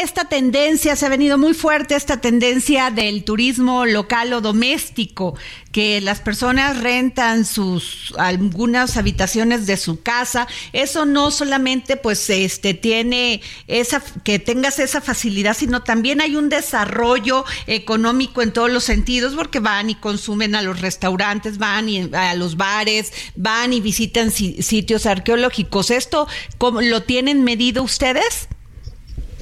[0.00, 5.34] esta tendencia, se ha venido muy fuerte esta tendencia del turismo local o doméstico
[5.72, 12.72] que las personas rentan sus algunas habitaciones de su casa, eso no solamente pues este
[12.72, 18.84] tiene esa que tengas esa facilidad, sino también hay un desarrollo económico en todos los
[18.84, 23.80] sentidos porque van y consumen a los restaurantes, van y a los bares, van y
[23.80, 25.90] visitan sitios arqueológicos.
[25.90, 26.26] ¿Esto
[26.58, 28.48] cómo lo tienen medido ustedes?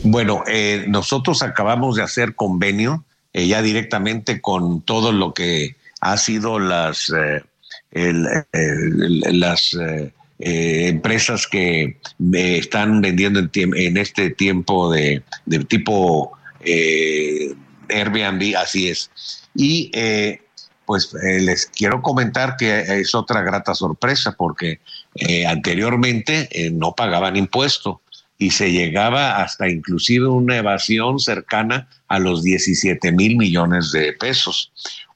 [0.03, 6.17] Bueno, eh, nosotros acabamos de hacer convenio eh, ya directamente con todo lo que ha
[6.17, 7.43] sido las, eh,
[7.91, 9.77] las
[10.39, 11.99] eh, empresas que
[12.33, 15.25] están vendiendo en, este tiempo de,
[15.67, 16.39] tipo
[17.89, 19.11] Airbnb, así es.
[19.57, 19.91] Y
[20.87, 24.81] pues les quiero comentar que es otra grata sorpresa porque
[25.47, 28.01] anteriormente no pagaban impuesto
[28.39, 34.73] y se llegaba hasta inclusive una evasión cercana a los 17 mil millones de pesos.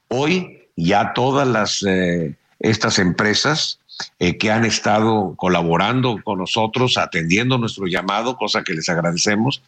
[0.07, 3.79] Hoy ya todas las, eh, estas empresas
[4.17, 9.61] eh, que han estado colaborando con nosotros, atendiendo nuestro llamado, cosa que les agradecemos,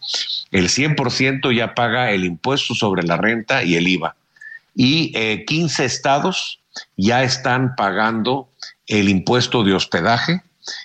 [0.51, 4.15] el 100% ya paga el impuesto sobre la renta y el IVA.
[4.73, 5.13] Y
[5.45, 6.61] 15 eh, estados
[6.97, 8.49] ya están pagando
[8.87, 10.41] el impuesto de hospedaje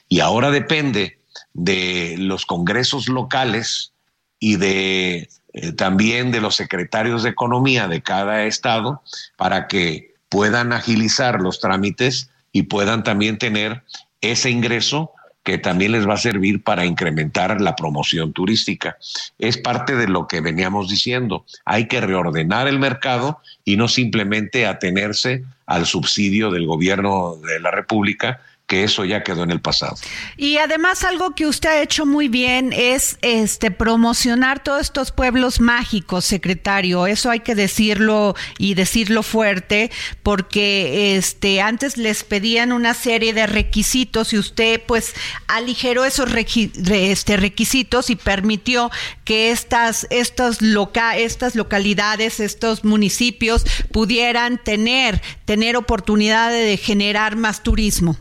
[0.08, 1.20] y ahora depende
[1.52, 3.92] de los congresos locales
[4.38, 5.28] y de
[5.76, 9.02] también de los secretarios de economía de cada estado
[9.36, 13.82] para que puedan agilizar los trámites y puedan también tener
[14.20, 15.12] ese ingreso
[15.46, 18.98] que también les va a servir para incrementar la promoción turística.
[19.38, 21.46] Es parte de lo que veníamos diciendo.
[21.64, 27.70] Hay que reordenar el mercado y no simplemente atenerse al subsidio del gobierno de la
[27.70, 29.96] República que eso ya quedó en el pasado.
[30.36, 35.60] Y además algo que usted ha hecho muy bien es este promocionar todos estos pueblos
[35.60, 37.06] mágicos, secretario.
[37.06, 39.92] Eso hay que decirlo y decirlo fuerte,
[40.24, 45.14] porque este antes les pedían una serie de requisitos y usted pues
[45.46, 48.90] aligeró esos este, requisitos y permitió
[49.24, 57.62] que estas estas loca estas localidades, estos municipios pudieran tener tener oportunidad de generar más
[57.62, 58.16] turismo.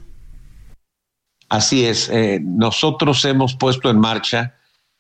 [1.49, 4.55] Así es, eh, nosotros hemos puesto en marcha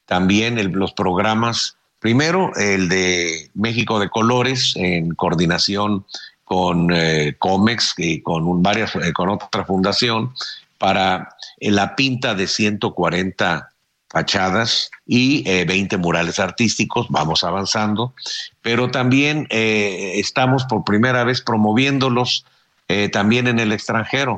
[0.05, 6.05] también los programas, primero el de México de Colores en coordinación
[6.43, 10.33] con eh, COMEX y con, varias, eh, con otra fundación
[10.77, 13.71] para la pinta de 140
[14.07, 18.13] fachadas y 20 murales artísticos, vamos avanzando,
[18.61, 22.45] pero también estamos por primera vez promoviéndolos
[23.11, 24.35] también en el extranjero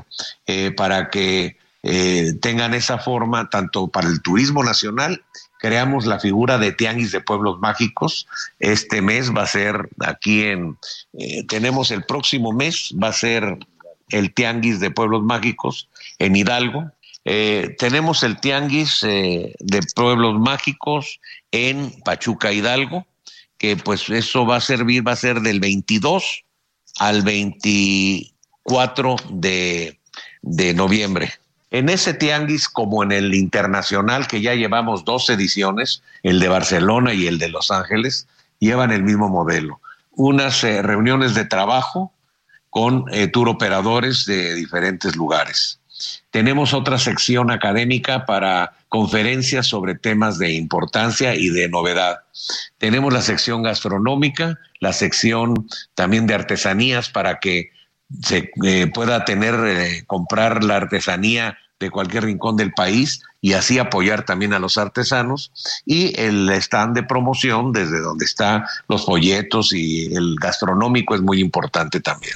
[0.75, 1.57] para que
[1.89, 5.23] eh, tengan esa forma tanto para el turismo nacional.
[5.57, 8.27] Creamos la figura de Tianguis de Pueblos Mágicos.
[8.59, 10.77] Este mes va a ser aquí en,
[11.17, 13.57] eh, tenemos el próximo mes, va a ser
[14.09, 15.87] el Tianguis de Pueblos Mágicos
[16.19, 16.91] en Hidalgo.
[17.23, 21.21] Eh, tenemos el Tianguis de Pueblos Mágicos
[21.51, 23.07] en Pachuca Hidalgo,
[23.57, 26.43] que pues eso va a servir, va a ser del 22
[26.99, 30.01] al 24 de,
[30.41, 31.31] de noviembre.
[31.69, 37.13] En ese tianguis, como en el internacional, que ya llevamos dos ediciones, el de Barcelona
[37.13, 38.27] y el de Los Ángeles,
[38.59, 39.81] llevan el mismo modelo.
[40.11, 42.13] Unas eh, reuniones de trabajo
[42.69, 45.79] con eh, tour operadores de diferentes lugares.
[46.31, 52.19] Tenemos otra sección académica para conferencias sobre temas de importancia y de novedad.
[52.77, 57.71] Tenemos la sección gastronómica, la sección también de artesanías para que
[58.23, 63.79] se eh, pueda tener, eh, comprar la artesanía de cualquier rincón del país y así
[63.79, 65.53] apoyar también a los artesanos
[65.85, 71.39] y el stand de promoción desde donde están los folletos y el gastronómico es muy
[71.39, 72.35] importante también.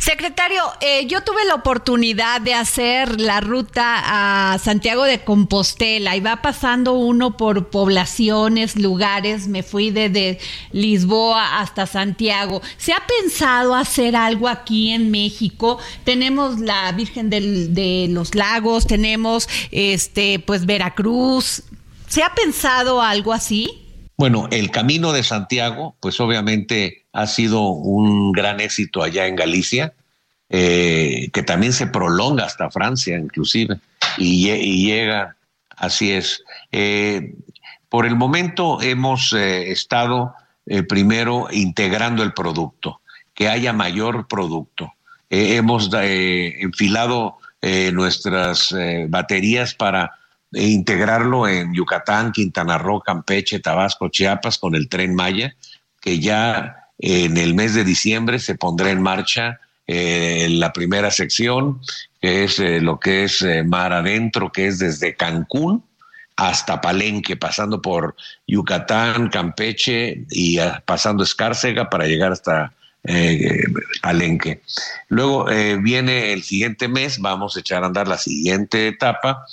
[0.00, 6.20] Secretario, eh, yo tuve la oportunidad de hacer la ruta a Santiago de Compostela y
[6.20, 10.40] va pasando uno por poblaciones, lugares, me fui desde
[10.72, 12.62] Lisboa hasta Santiago.
[12.78, 15.78] ¿Se ha pensado hacer algo aquí en México?
[16.02, 21.62] Tenemos la Virgen de los Lagos, tenemos este pues Veracruz.
[22.06, 23.68] ¿Se ha pensado algo así?
[24.16, 29.92] Bueno, el Camino de Santiago, pues obviamente ha sido un gran éxito allá en Galicia,
[30.48, 33.78] eh, que también se prolonga hasta Francia inclusive,
[34.16, 35.36] y, llega,
[35.76, 36.42] así es.
[36.72, 37.34] Eh,
[37.90, 40.32] por el momento hemos eh, estado
[40.88, 43.02] primero integrando el producto,
[43.34, 44.94] que haya mayor producto.
[45.28, 47.36] hemos enfilado
[47.92, 48.74] nuestras
[49.08, 50.12] baterías para
[50.52, 55.54] e integrarlo en Yucatán, Quintana Roo, Campeche, Tabasco, Chiapas con el tren Maya,
[56.00, 61.80] que ya en el mes de diciembre se pondrá en marcha eh, la primera sección,
[62.20, 65.82] que es eh, lo que es eh, mar adentro, que es desde Cancún
[66.36, 68.14] hasta Palenque, pasando por
[68.46, 72.74] Yucatán, Campeche y ah, pasando Escárcega para llegar hasta
[74.02, 74.60] Palenque.
[75.08, 75.46] Luego
[75.80, 79.46] viene el siguiente mes, vamos a echar a andar la siguiente etapa,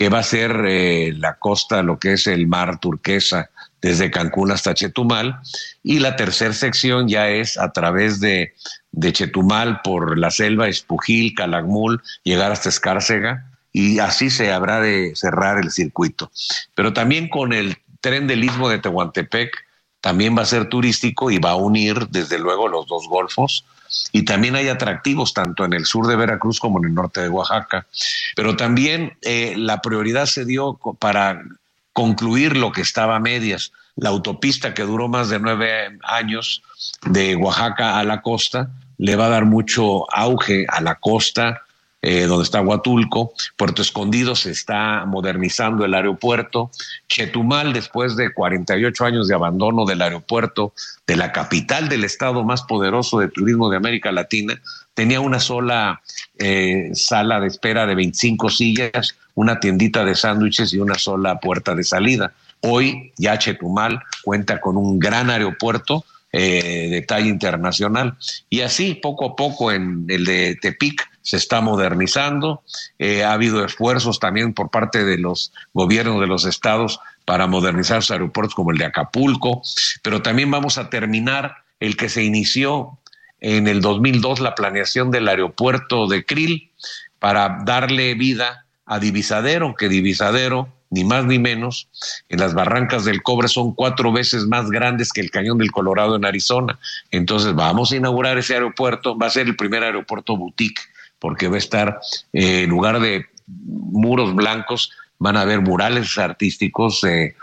[0.00, 3.50] que va a ser eh, la costa, lo que es el mar turquesa,
[3.82, 5.38] desde Cancún hasta Chetumal.
[5.82, 8.54] Y la tercera sección ya es a través de,
[8.92, 13.44] de Chetumal por la selva, Espujil, Calakmul, llegar hasta Escárcega.
[13.74, 16.32] Y así se habrá de cerrar el circuito.
[16.74, 19.54] Pero también con el tren del istmo de Tehuantepec,
[20.00, 23.66] también va a ser turístico y va a unir desde luego los dos golfos
[24.12, 27.28] y también hay atractivos tanto en el sur de Veracruz como en el norte de
[27.28, 27.86] Oaxaca.
[28.36, 31.42] Pero también eh, la prioridad se dio para
[31.92, 33.72] concluir lo que estaba a medias.
[33.96, 36.62] La autopista que duró más de nueve años
[37.06, 41.62] de Oaxaca a la costa le va a dar mucho auge a la costa,
[42.02, 43.34] eh, donde está Huatulco.
[43.56, 46.70] Puerto Escondido se está modernizando el aeropuerto.
[47.08, 50.72] Chetumal, después de 48 años de abandono del aeropuerto,
[51.06, 54.60] de la capital del estado más poderoso de turismo de América Latina,
[54.94, 56.00] tenía una sola
[56.38, 61.74] eh, sala de espera de 25 sillas, una tiendita de sándwiches y una sola puerta
[61.74, 62.32] de salida.
[62.62, 68.16] Hoy ya Chetumal cuenta con un gran aeropuerto eh, de talla internacional.
[68.48, 72.64] Y así, poco a poco, en el de Tepic se está modernizando.
[72.98, 78.02] Eh, ha habido esfuerzos también por parte de los gobiernos de los estados para modernizar
[78.02, 79.62] sus aeropuertos como el de Acapulco,
[80.02, 82.98] pero también vamos a terminar el que se inició
[83.38, 86.72] en el 2002, la planeación del aeropuerto de Krill,
[87.20, 91.88] para darle vida a Divisadero, que Divisadero, ni más ni menos,
[92.28, 96.16] en las barrancas del cobre son cuatro veces más grandes que el cañón del Colorado
[96.16, 96.80] en Arizona.
[97.12, 100.80] Entonces vamos a inaugurar ese aeropuerto, va a ser el primer aeropuerto boutique,
[101.20, 102.00] porque va a estar,
[102.32, 107.34] eh, en lugar de muros blancos, van a haber murales artísticos eh,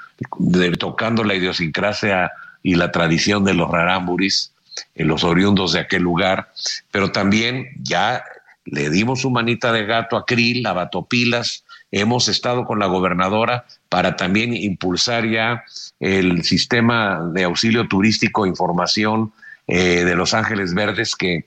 [0.80, 2.32] tocando la idiosincrasia
[2.64, 4.52] y la tradición de los rarámuris,
[4.96, 6.52] en eh, los oriundos de aquel lugar,
[6.92, 8.24] pero también ya
[8.66, 13.66] le dimos su manita de gato a Krill, a Batopilas, hemos estado con la gobernadora
[13.88, 15.64] para también impulsar ya
[16.00, 19.32] el sistema de auxilio turístico información
[19.68, 21.46] eh, de Los Ángeles Verdes, que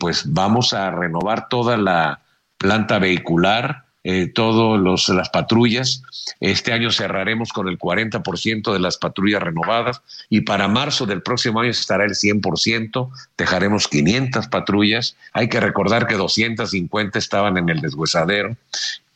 [0.00, 2.20] pues vamos a renovar toda la
[2.58, 6.00] planta vehicular, eh, todas las patrullas.
[6.38, 11.58] Este año cerraremos con el 40% de las patrullas renovadas y para marzo del próximo
[11.58, 15.16] año estará el 100%, dejaremos 500 patrullas.
[15.32, 18.56] Hay que recordar que 250 estaban en el deshuesadero,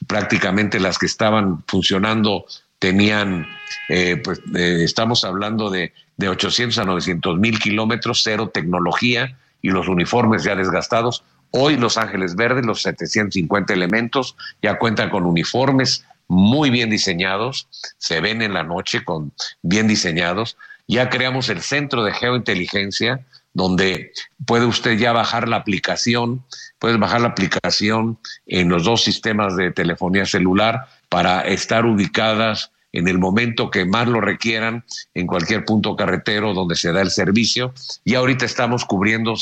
[0.09, 2.47] prácticamente las que estaban funcionando
[2.81, 3.47] tenían,
[3.91, 9.71] eh, pues eh, estamos hablando de, de 800 a 900 mil kilómetros, cero tecnología y
[9.71, 11.25] los uniformes ya desgastados.
[11.51, 18.21] Hoy Los Ángeles Verdes, los 750 elementos, ya cuentan con uniformes muy bien diseñados, se
[18.21, 20.59] ven en la noche con bien diseñados.
[20.87, 24.12] Ya creamos el centro de geointeligencia, donde
[24.47, 26.45] puede usted ya bajar la aplicación,
[26.79, 33.09] puede bajar la aplicación en los dos sistemas de telefonía celular para estar ubicadas en
[33.09, 34.84] el momento que más lo requieran
[35.14, 37.72] en cualquier punto carretero donde se da el servicio.
[38.05, 39.34] Y ahorita estamos cubriendo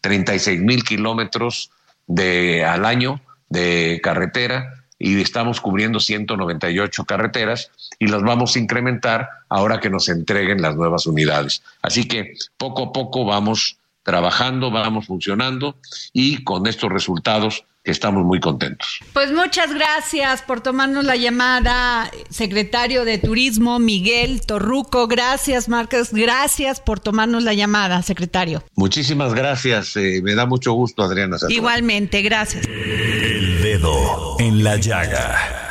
[0.00, 1.70] 36 mil kilómetros
[2.08, 9.80] al año de carretera y estamos cubriendo 198 carreteras y las vamos a incrementar ahora
[9.80, 11.62] que nos entreguen las nuevas unidades.
[11.82, 15.76] Así que poco a poco vamos trabajando, vamos funcionando
[16.12, 19.00] y con estos resultados estamos muy contentos.
[19.12, 25.06] Pues muchas gracias por tomarnos la llamada, secretario de Turismo Miguel Torruco.
[25.06, 26.12] Gracias, Márquez.
[26.12, 28.62] Gracias por tomarnos la llamada, secretario.
[28.74, 29.96] Muchísimas gracias.
[29.96, 31.36] Eh, me da mucho gusto, Adriana.
[31.48, 32.66] Igualmente, gracias.
[32.66, 35.66] El dedo en la llaga.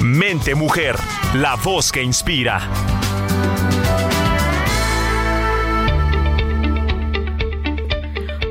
[0.00, 0.96] Mente Mujer,
[1.34, 3.05] la voz que inspira.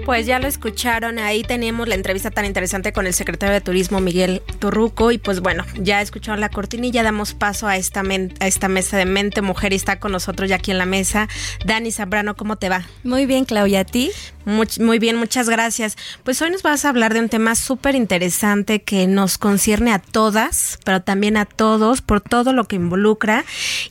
[0.06, 4.02] Pues ya lo escucharon, ahí tenemos la entrevista tan interesante con el secretario de Turismo
[4.02, 8.04] Miguel Torruco y pues bueno, ya escucharon la cortinilla, damos paso a esta,
[8.40, 11.28] a esta mesa de mente mujer y está con nosotros ya aquí en la mesa.
[11.66, 12.86] Dani Zambrano, ¿cómo te va?
[13.04, 14.12] Muy bien, Claudia, ¿a ti?
[14.46, 15.98] Muy, bien, muchas gracias.
[16.24, 19.98] Pues hoy nos vas a hablar de un tema súper interesante que nos concierne a
[19.98, 23.44] todas, pero también a todos por todo lo que involucra.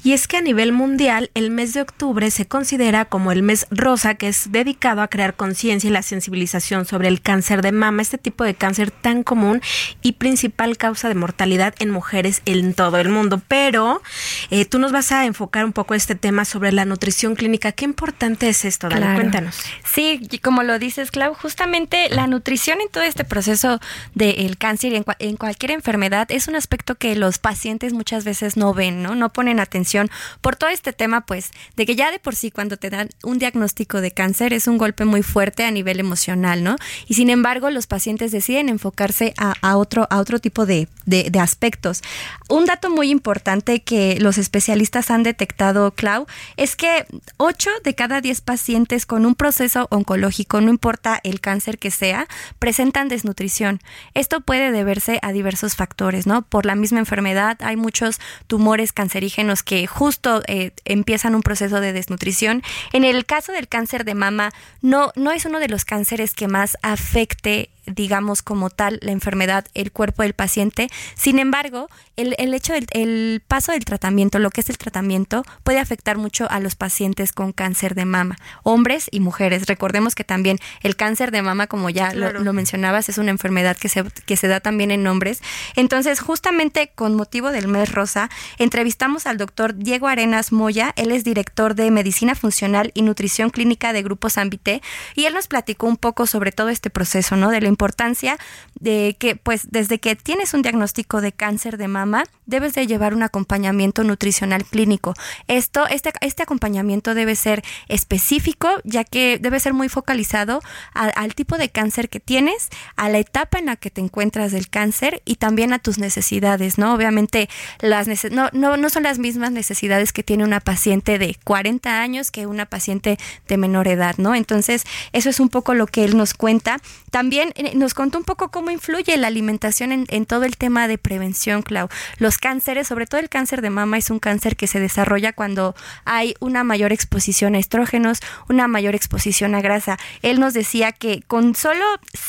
[0.04, 3.66] Y es que a nivel mundial el mes de octubre se considera como el mes
[3.72, 8.02] rosa, que es dedicado a crear conciencia y la sensibilización sobre el cáncer de mama,
[8.02, 9.60] este tipo de cáncer tan común
[10.02, 13.42] y principal causa de mortalidad en mujeres en todo el mundo.
[13.48, 14.02] Pero
[14.50, 17.72] eh, tú nos vas a enfocar un poco este tema sobre la nutrición clínica.
[17.72, 19.56] Qué importante es esto, Dale, cuéntanos.
[19.84, 23.80] Sí, como lo dices, Clau, justamente la nutrición en todo este proceso
[24.14, 28.74] del cáncer y en, cualquier enfermedad es un aspecto que los pacientes muchas veces no
[28.74, 29.14] ven, ¿no?
[29.14, 32.76] No ponen atención por todo este tema, pues, de que ya de por sí cuando
[32.76, 36.76] te dan un diagnóstico de cáncer es un golpe muy fuerte a nivel emocional, ¿no?
[37.06, 42.02] Y sin embargo, los pacientes deciden enfocarse a, otro, a otro tipo de, de aspectos.
[42.48, 46.26] Un dato muy importante que los especialistas han detectado, Clau,
[46.56, 51.78] es que 8 de cada 10 pacientes con un proceso oncológico no importa el cáncer
[51.78, 52.26] que sea,
[52.58, 53.80] presentan desnutrición.
[54.14, 56.42] Esto puede deberse a diversos factores, ¿no?
[56.42, 61.92] Por la misma enfermedad hay muchos tumores cancerígenos que justo eh, empiezan un proceso de
[61.92, 62.62] desnutrición.
[62.92, 66.48] En el caso del cáncer de mama, no, no es uno de los cánceres que
[66.48, 70.88] más afecte digamos, como tal, la enfermedad, el cuerpo del paciente.
[71.14, 75.44] Sin embargo, el, el hecho del el paso del tratamiento, lo que es el tratamiento,
[75.62, 79.66] puede afectar mucho a los pacientes con cáncer de mama, hombres y mujeres.
[79.66, 83.76] Recordemos que también el cáncer de mama, como ya lo, lo, mencionabas, es una enfermedad
[83.76, 85.42] que se, que se da también en hombres.
[85.76, 91.24] Entonces, justamente con motivo del mes rosa, entrevistamos al doctor Diego Arenas Moya, él es
[91.24, 94.82] director de Medicina Funcional y Nutrición Clínica de Grupo Sambité,
[95.14, 97.50] y él nos platicó un poco sobre todo este proceso, ¿no?
[97.50, 98.38] De la importancia
[98.78, 103.14] de que pues desde que tienes un diagnóstico de cáncer de mama, debes de llevar
[103.14, 105.14] un acompañamiento nutricional clínico.
[105.48, 110.60] Esto, este, este acompañamiento debe ser específico, ya que debe ser muy focalizado
[110.92, 114.68] al tipo de cáncer que tienes, a la etapa en la que te encuentras del
[114.68, 116.94] cáncer y también a tus necesidades, ¿no?
[116.94, 117.48] Obviamente
[117.80, 122.30] las no, no, no son las mismas necesidades que tiene una paciente de 40 años
[122.30, 123.18] que una paciente
[123.48, 124.34] de menor edad, ¿no?
[124.34, 126.78] Entonces, eso es un poco lo que él nos cuenta.
[127.10, 131.62] También nos contó un poco cómo influye la alimentación en, todo el tema de prevención,
[131.62, 131.88] Clau.
[132.18, 135.74] Los cánceres, sobre todo el cáncer de mama, es un cáncer que se desarrolla cuando
[136.04, 139.98] hay una mayor exposición a estrógenos, una mayor exposición a grasa.
[140.22, 141.84] Él nos decía que con solo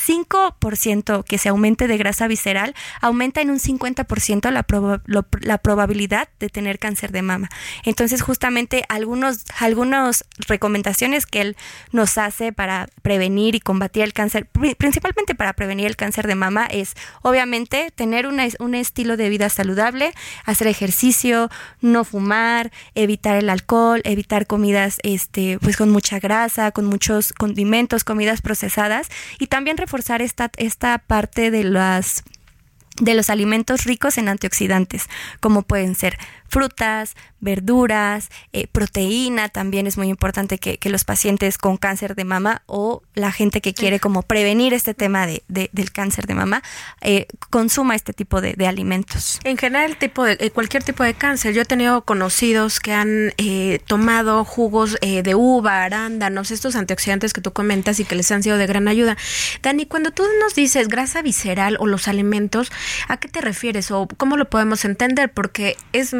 [0.06, 4.64] 5% que se aumente de grasa visceral, aumenta en un 50% la,
[5.40, 7.48] la probabilidad de tener cáncer de mama.
[7.84, 11.56] Entonces, justamente algunos, algunas recomendaciones que él
[11.92, 16.66] nos hace para prevenir y combatir el cáncer, principalmente para prevenir el cáncer de mama,
[16.66, 20.12] es obviamente tener un estilo de vida saludable,
[20.44, 21.50] hacer ejercicio,
[21.80, 28.04] no fumar, evitar el alcohol, evitar comidas este, pues con mucha grasa, con muchos condimentos,
[28.04, 29.08] comidas procesadas
[29.38, 32.24] y también reforzar esta, esta parte de las
[32.98, 35.04] de los alimentos ricos en antioxidantes,
[35.40, 36.16] como pueden ser
[36.48, 42.62] frutas, verduras, eh, proteína, también es muy importante que, los pacientes con cáncer de mama
[42.66, 46.62] o la gente que quiere como prevenir este tema de, del cáncer de mama
[47.00, 49.40] eh, consuma este tipo de, alimentos.
[49.42, 51.54] En general, tipo de, eh, cualquier tipo de cáncer.
[51.54, 53.32] Yo he tenido conocidos que han
[53.86, 58.58] tomado jugos de uva, arándanos, estos antioxidantes que tú comentas y que les han sido
[58.58, 59.16] de gran ayuda.
[59.62, 62.70] Dani, cuando tú nos dices grasa visceral o los alimentos,
[63.08, 65.32] ¿a qué te refieres o cómo lo podemos entender?
[65.32, 66.14] Porque es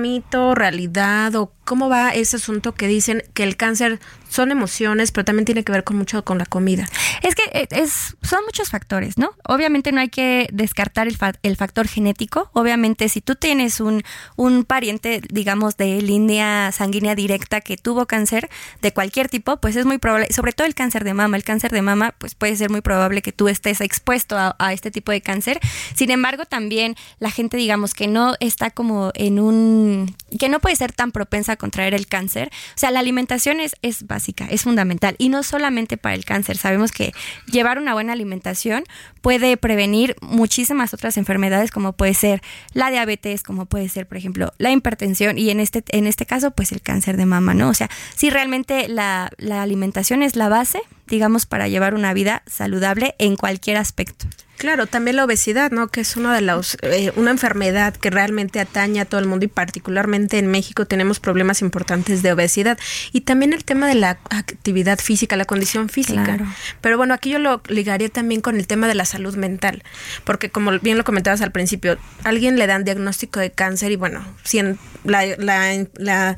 [0.55, 4.01] realidad o cómo va ese asunto que dicen que el cáncer
[4.31, 6.87] son emociones, pero también tiene que ver con mucho con la comida.
[7.23, 9.31] Es que eh, es, son muchos factores, ¿no?
[9.45, 12.51] Obviamente no hay que descartar el, el factor genético.
[12.53, 14.03] Obviamente si tú tienes un,
[14.37, 18.49] un pariente, digamos, de línea sanguínea directa que tuvo cáncer
[18.81, 21.73] de cualquier tipo, pues es muy probable, sobre todo el cáncer de mama, el cáncer
[21.73, 25.21] de mama, pues puede ser muy probable que tú estés expuesto a este tipo de
[25.21, 25.61] cáncer.
[25.95, 30.77] Sin embargo, también la gente, digamos, que no está como en un, que no puede
[30.77, 32.51] ser tan propensa contraer el cáncer.
[32.53, 35.15] O sea, la alimentación es, es básica es fundamental.
[35.19, 37.13] Y no solamente para el cáncer, sabemos que
[37.47, 38.85] llevar una buena alimentación
[39.21, 42.43] puede prevenir muchísimas otras enfermedades como puede ser
[42.73, 46.51] la diabetes, como puede ser, por ejemplo, la hipertensión y en este, en este caso,
[46.51, 47.69] pues el cáncer de mama, ¿no?
[47.69, 52.43] O sea, si realmente la, la alimentación es la base, digamos, para llevar una vida
[52.47, 54.27] saludable en cualquier aspecto.
[54.57, 55.89] Claro, también la obesidad, ¿no?
[55.89, 59.45] Que es uno de los, eh, una enfermedad que realmente atañe a todo el mundo
[59.45, 62.79] y particularmente en México tenemos problemas importantes de obesidad.
[63.13, 66.39] Y también el tema de la actividad física, la condición física.
[66.81, 69.83] Pero bueno, aquí yo lo ligaría también con el tema de la salud mental,
[70.25, 74.25] porque como bien lo comentabas al principio, alguien le dan diagnóstico de cáncer y bueno,
[74.43, 74.63] si
[75.05, 76.37] la, la, la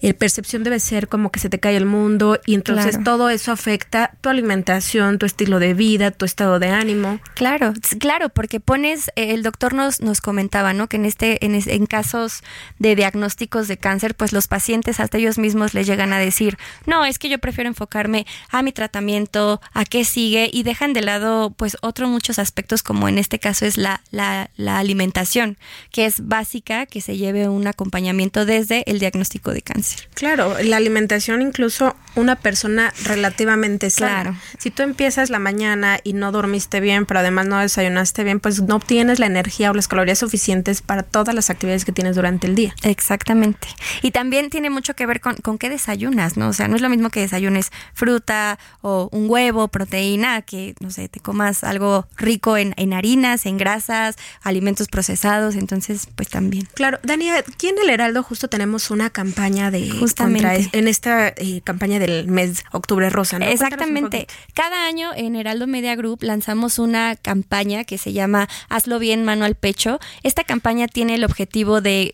[0.00, 3.52] eh, percepción debe ser como que se te cae el mundo y entonces todo eso
[3.52, 7.20] afecta tu alimentación, tu estilo de vida, tu estado de ánimo.
[7.34, 10.88] Claro Claro, claro, porque pones, eh, el doctor nos, nos comentaba, ¿no?
[10.88, 12.42] Que en este, en, en casos
[12.78, 16.56] de diagnósticos de cáncer, pues los pacientes hasta ellos mismos les llegan a decir,
[16.86, 21.02] no, es que yo prefiero enfocarme a mi tratamiento, a qué sigue, y dejan de
[21.02, 25.58] lado, pues, otros muchos aspectos, como en este caso es la, la, la alimentación,
[25.90, 30.08] que es básica, que se lleve un acompañamiento desde el diagnóstico de cáncer.
[30.14, 34.22] Claro, la alimentación incluso una persona relativamente sana.
[34.22, 34.36] Claro.
[34.58, 38.62] Si tú empiezas la mañana y no dormiste bien, pero además no desayunaste bien, pues
[38.62, 42.46] no obtienes la energía o las calorías suficientes para todas las actividades que tienes durante
[42.46, 42.74] el día.
[42.82, 43.68] Exactamente.
[44.02, 46.48] Y también tiene mucho que ver con, con qué desayunas, ¿no?
[46.48, 50.90] O sea, no es lo mismo que desayunes fruta o un huevo, proteína, que, no
[50.90, 56.68] sé, te comas algo rico en, en harinas, en grasas, alimentos procesados, entonces, pues también.
[56.74, 59.90] Claro, Daniela, aquí en El Heraldo justo tenemos una campaña de...
[59.90, 60.70] Justamente.
[60.72, 63.46] en esta eh, campaña del mes Octubre Rosa, ¿no?
[63.46, 64.26] Exactamente.
[64.54, 69.24] Cada año en Heraldo Media Group lanzamos una campaña campaña que se llama Hazlo bien,
[69.24, 69.98] mano al pecho.
[70.22, 72.12] Esta campaña tiene el objetivo de,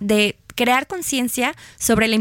[0.00, 2.16] de crear conciencia sobre la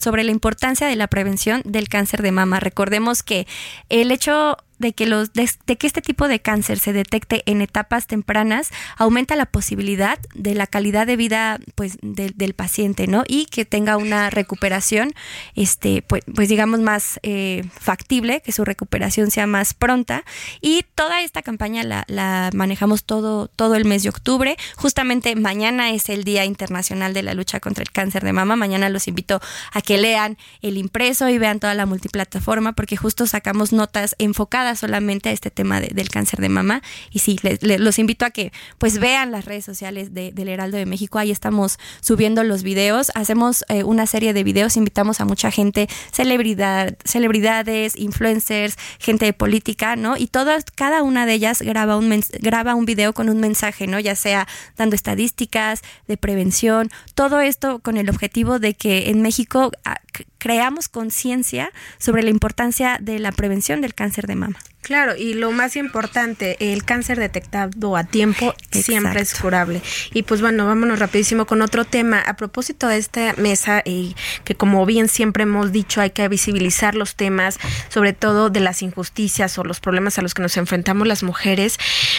[0.00, 2.60] sobre la importancia de la prevención del cáncer de mama.
[2.60, 3.46] Recordemos que
[3.88, 8.06] el hecho de que, los, de, que este tipo de cáncer se detecte en etapas
[8.06, 13.66] tempranas aumenta la posibilidad de la calidad de vida pues del paciente no y que
[13.66, 15.12] tenga una recuperación
[15.54, 20.24] este pues, pues digamos más eh, factible que su recuperación sea más pronta.
[20.62, 24.56] Y toda esta campaña la, la manejamos todo todo el mes de octubre.
[24.76, 28.56] Justamente mañana es el día internacional de la lucha contra el cáncer de mama.
[28.56, 29.40] Mañana los invito
[29.72, 34.69] a que lean el impreso y vean toda la multiplataforma porque justo sacamos notas enfocadas
[34.76, 36.82] solamente a este tema del cáncer de mama.
[37.10, 41.18] Y sí, los invito a que pues vean las redes sociales del Heraldo de México.
[41.18, 43.10] Ahí estamos subiendo los videos.
[43.14, 49.32] Hacemos eh, una serie de videos, invitamos a mucha gente, celebridad, celebridades, influencers, gente de
[49.32, 50.16] política, ¿no?
[50.16, 53.98] Y todas, cada una de ellas graba un, graba un video con un mensaje, ¿no?
[54.00, 54.46] Ya sea
[54.76, 60.00] dando estadísticas de prevención, todo esto con el objetivo de que en México ah,
[60.40, 64.58] creamos conciencia sobre la importancia de la prevención del cáncer de mama.
[64.82, 69.82] Claro, y lo más importante, el cáncer detectado a tiempo siempre es curable.
[70.14, 72.20] Y pues bueno, vámonos rapidísimo con otro tema.
[72.20, 76.94] A propósito de esta mesa, y que como bien siempre hemos dicho, hay que visibilizar
[76.94, 77.58] los temas,
[77.88, 81.78] sobre todo de las injusticias o los problemas a los que nos enfrentamos las mujeres,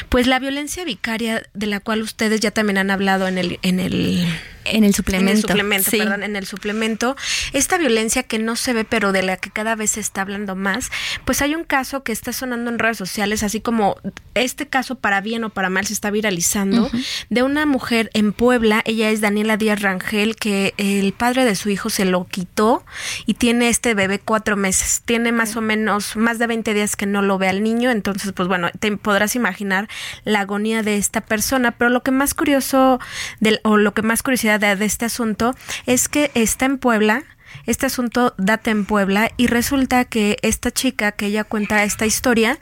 [0.09, 3.79] pues la violencia vicaria de la cual ustedes ya también han hablado en el, en
[3.79, 4.27] el
[4.65, 5.31] en el suplemento.
[5.31, 7.15] En el suplemento, perdón, en el suplemento.
[7.53, 10.55] Esta violencia que no se ve, pero de la que cada vez se está hablando
[10.55, 10.91] más,
[11.25, 13.95] pues hay un caso que está sonando en redes sociales, así como
[14.33, 16.91] este caso para bien o para mal se está viralizando,
[17.29, 21.69] de una mujer en Puebla, ella es Daniela Díaz Rangel, que el padre de su
[21.69, 22.83] hijo se lo quitó
[23.25, 25.01] y tiene este bebé cuatro meses.
[25.05, 28.33] Tiene más o menos más de 20 días que no lo ve al niño, entonces
[28.33, 29.87] pues bueno, te podrás imaginar
[30.25, 32.99] la agonía de esta persona, pero lo que más curioso
[33.39, 37.23] del, o lo que más curiosidad de, este asunto es que está en Puebla,
[37.65, 42.59] este asunto data en Puebla y resulta que esta chica que ella cuenta esta historia,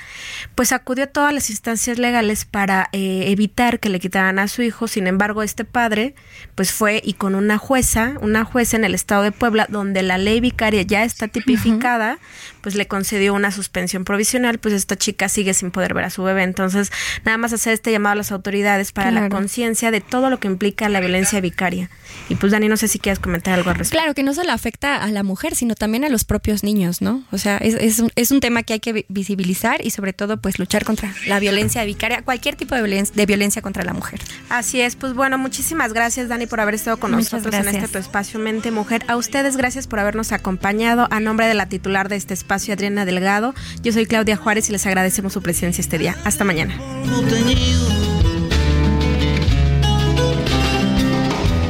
[0.55, 4.61] pues acudió a todas las instancias legales para eh, evitar que le quitaran a su
[4.61, 4.87] hijo.
[4.87, 6.15] Sin embargo, este padre,
[6.55, 10.17] pues fue y con una jueza, una jueza en el estado de Puebla, donde la
[10.17, 12.19] ley vicaria ya está tipificada,
[12.61, 14.59] pues le concedió una suspensión provisional.
[14.59, 16.43] Pues esta chica sigue sin poder ver a su bebé.
[16.43, 16.91] Entonces,
[17.25, 20.47] nada más hacer este llamado a las autoridades para la conciencia de todo lo que
[20.47, 21.89] implica la violencia vicaria.
[22.27, 24.01] Y pues, Dani, no sé si quieres comentar algo al respecto.
[24.01, 27.23] Claro, que no solo afecta a la mujer, sino también a los propios niños, ¿no?
[27.31, 30.37] O sea, es, es, un, es un tema que hay que visibilizar y sobre todo
[30.37, 34.19] pues luchar contra la violencia vicaria, cualquier tipo de violencia, de violencia contra la mujer.
[34.49, 37.97] Así es, pues bueno, muchísimas gracias Dani por haber estado con nosotros en este tu
[37.97, 39.03] espacio Mente Mujer.
[39.07, 41.07] A ustedes gracias por habernos acompañado.
[41.11, 44.71] A nombre de la titular de este espacio, Adriana Delgado, yo soy Claudia Juárez y
[44.71, 46.15] les agradecemos su presencia este día.
[46.23, 46.75] Hasta mañana.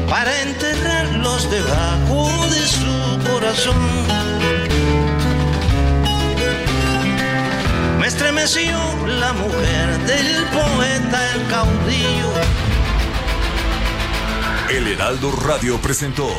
[0.10, 3.10] Para enterrarlos debajo de su
[8.00, 8.78] me estremeció
[9.08, 12.34] la mujer del poeta, el caudillo.
[14.70, 16.30] El Heraldo Radio presentó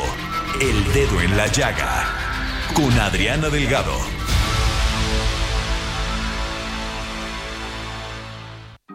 [0.61, 2.05] El Dedo en la Llaga
[2.73, 4.20] con Adriana Delgado.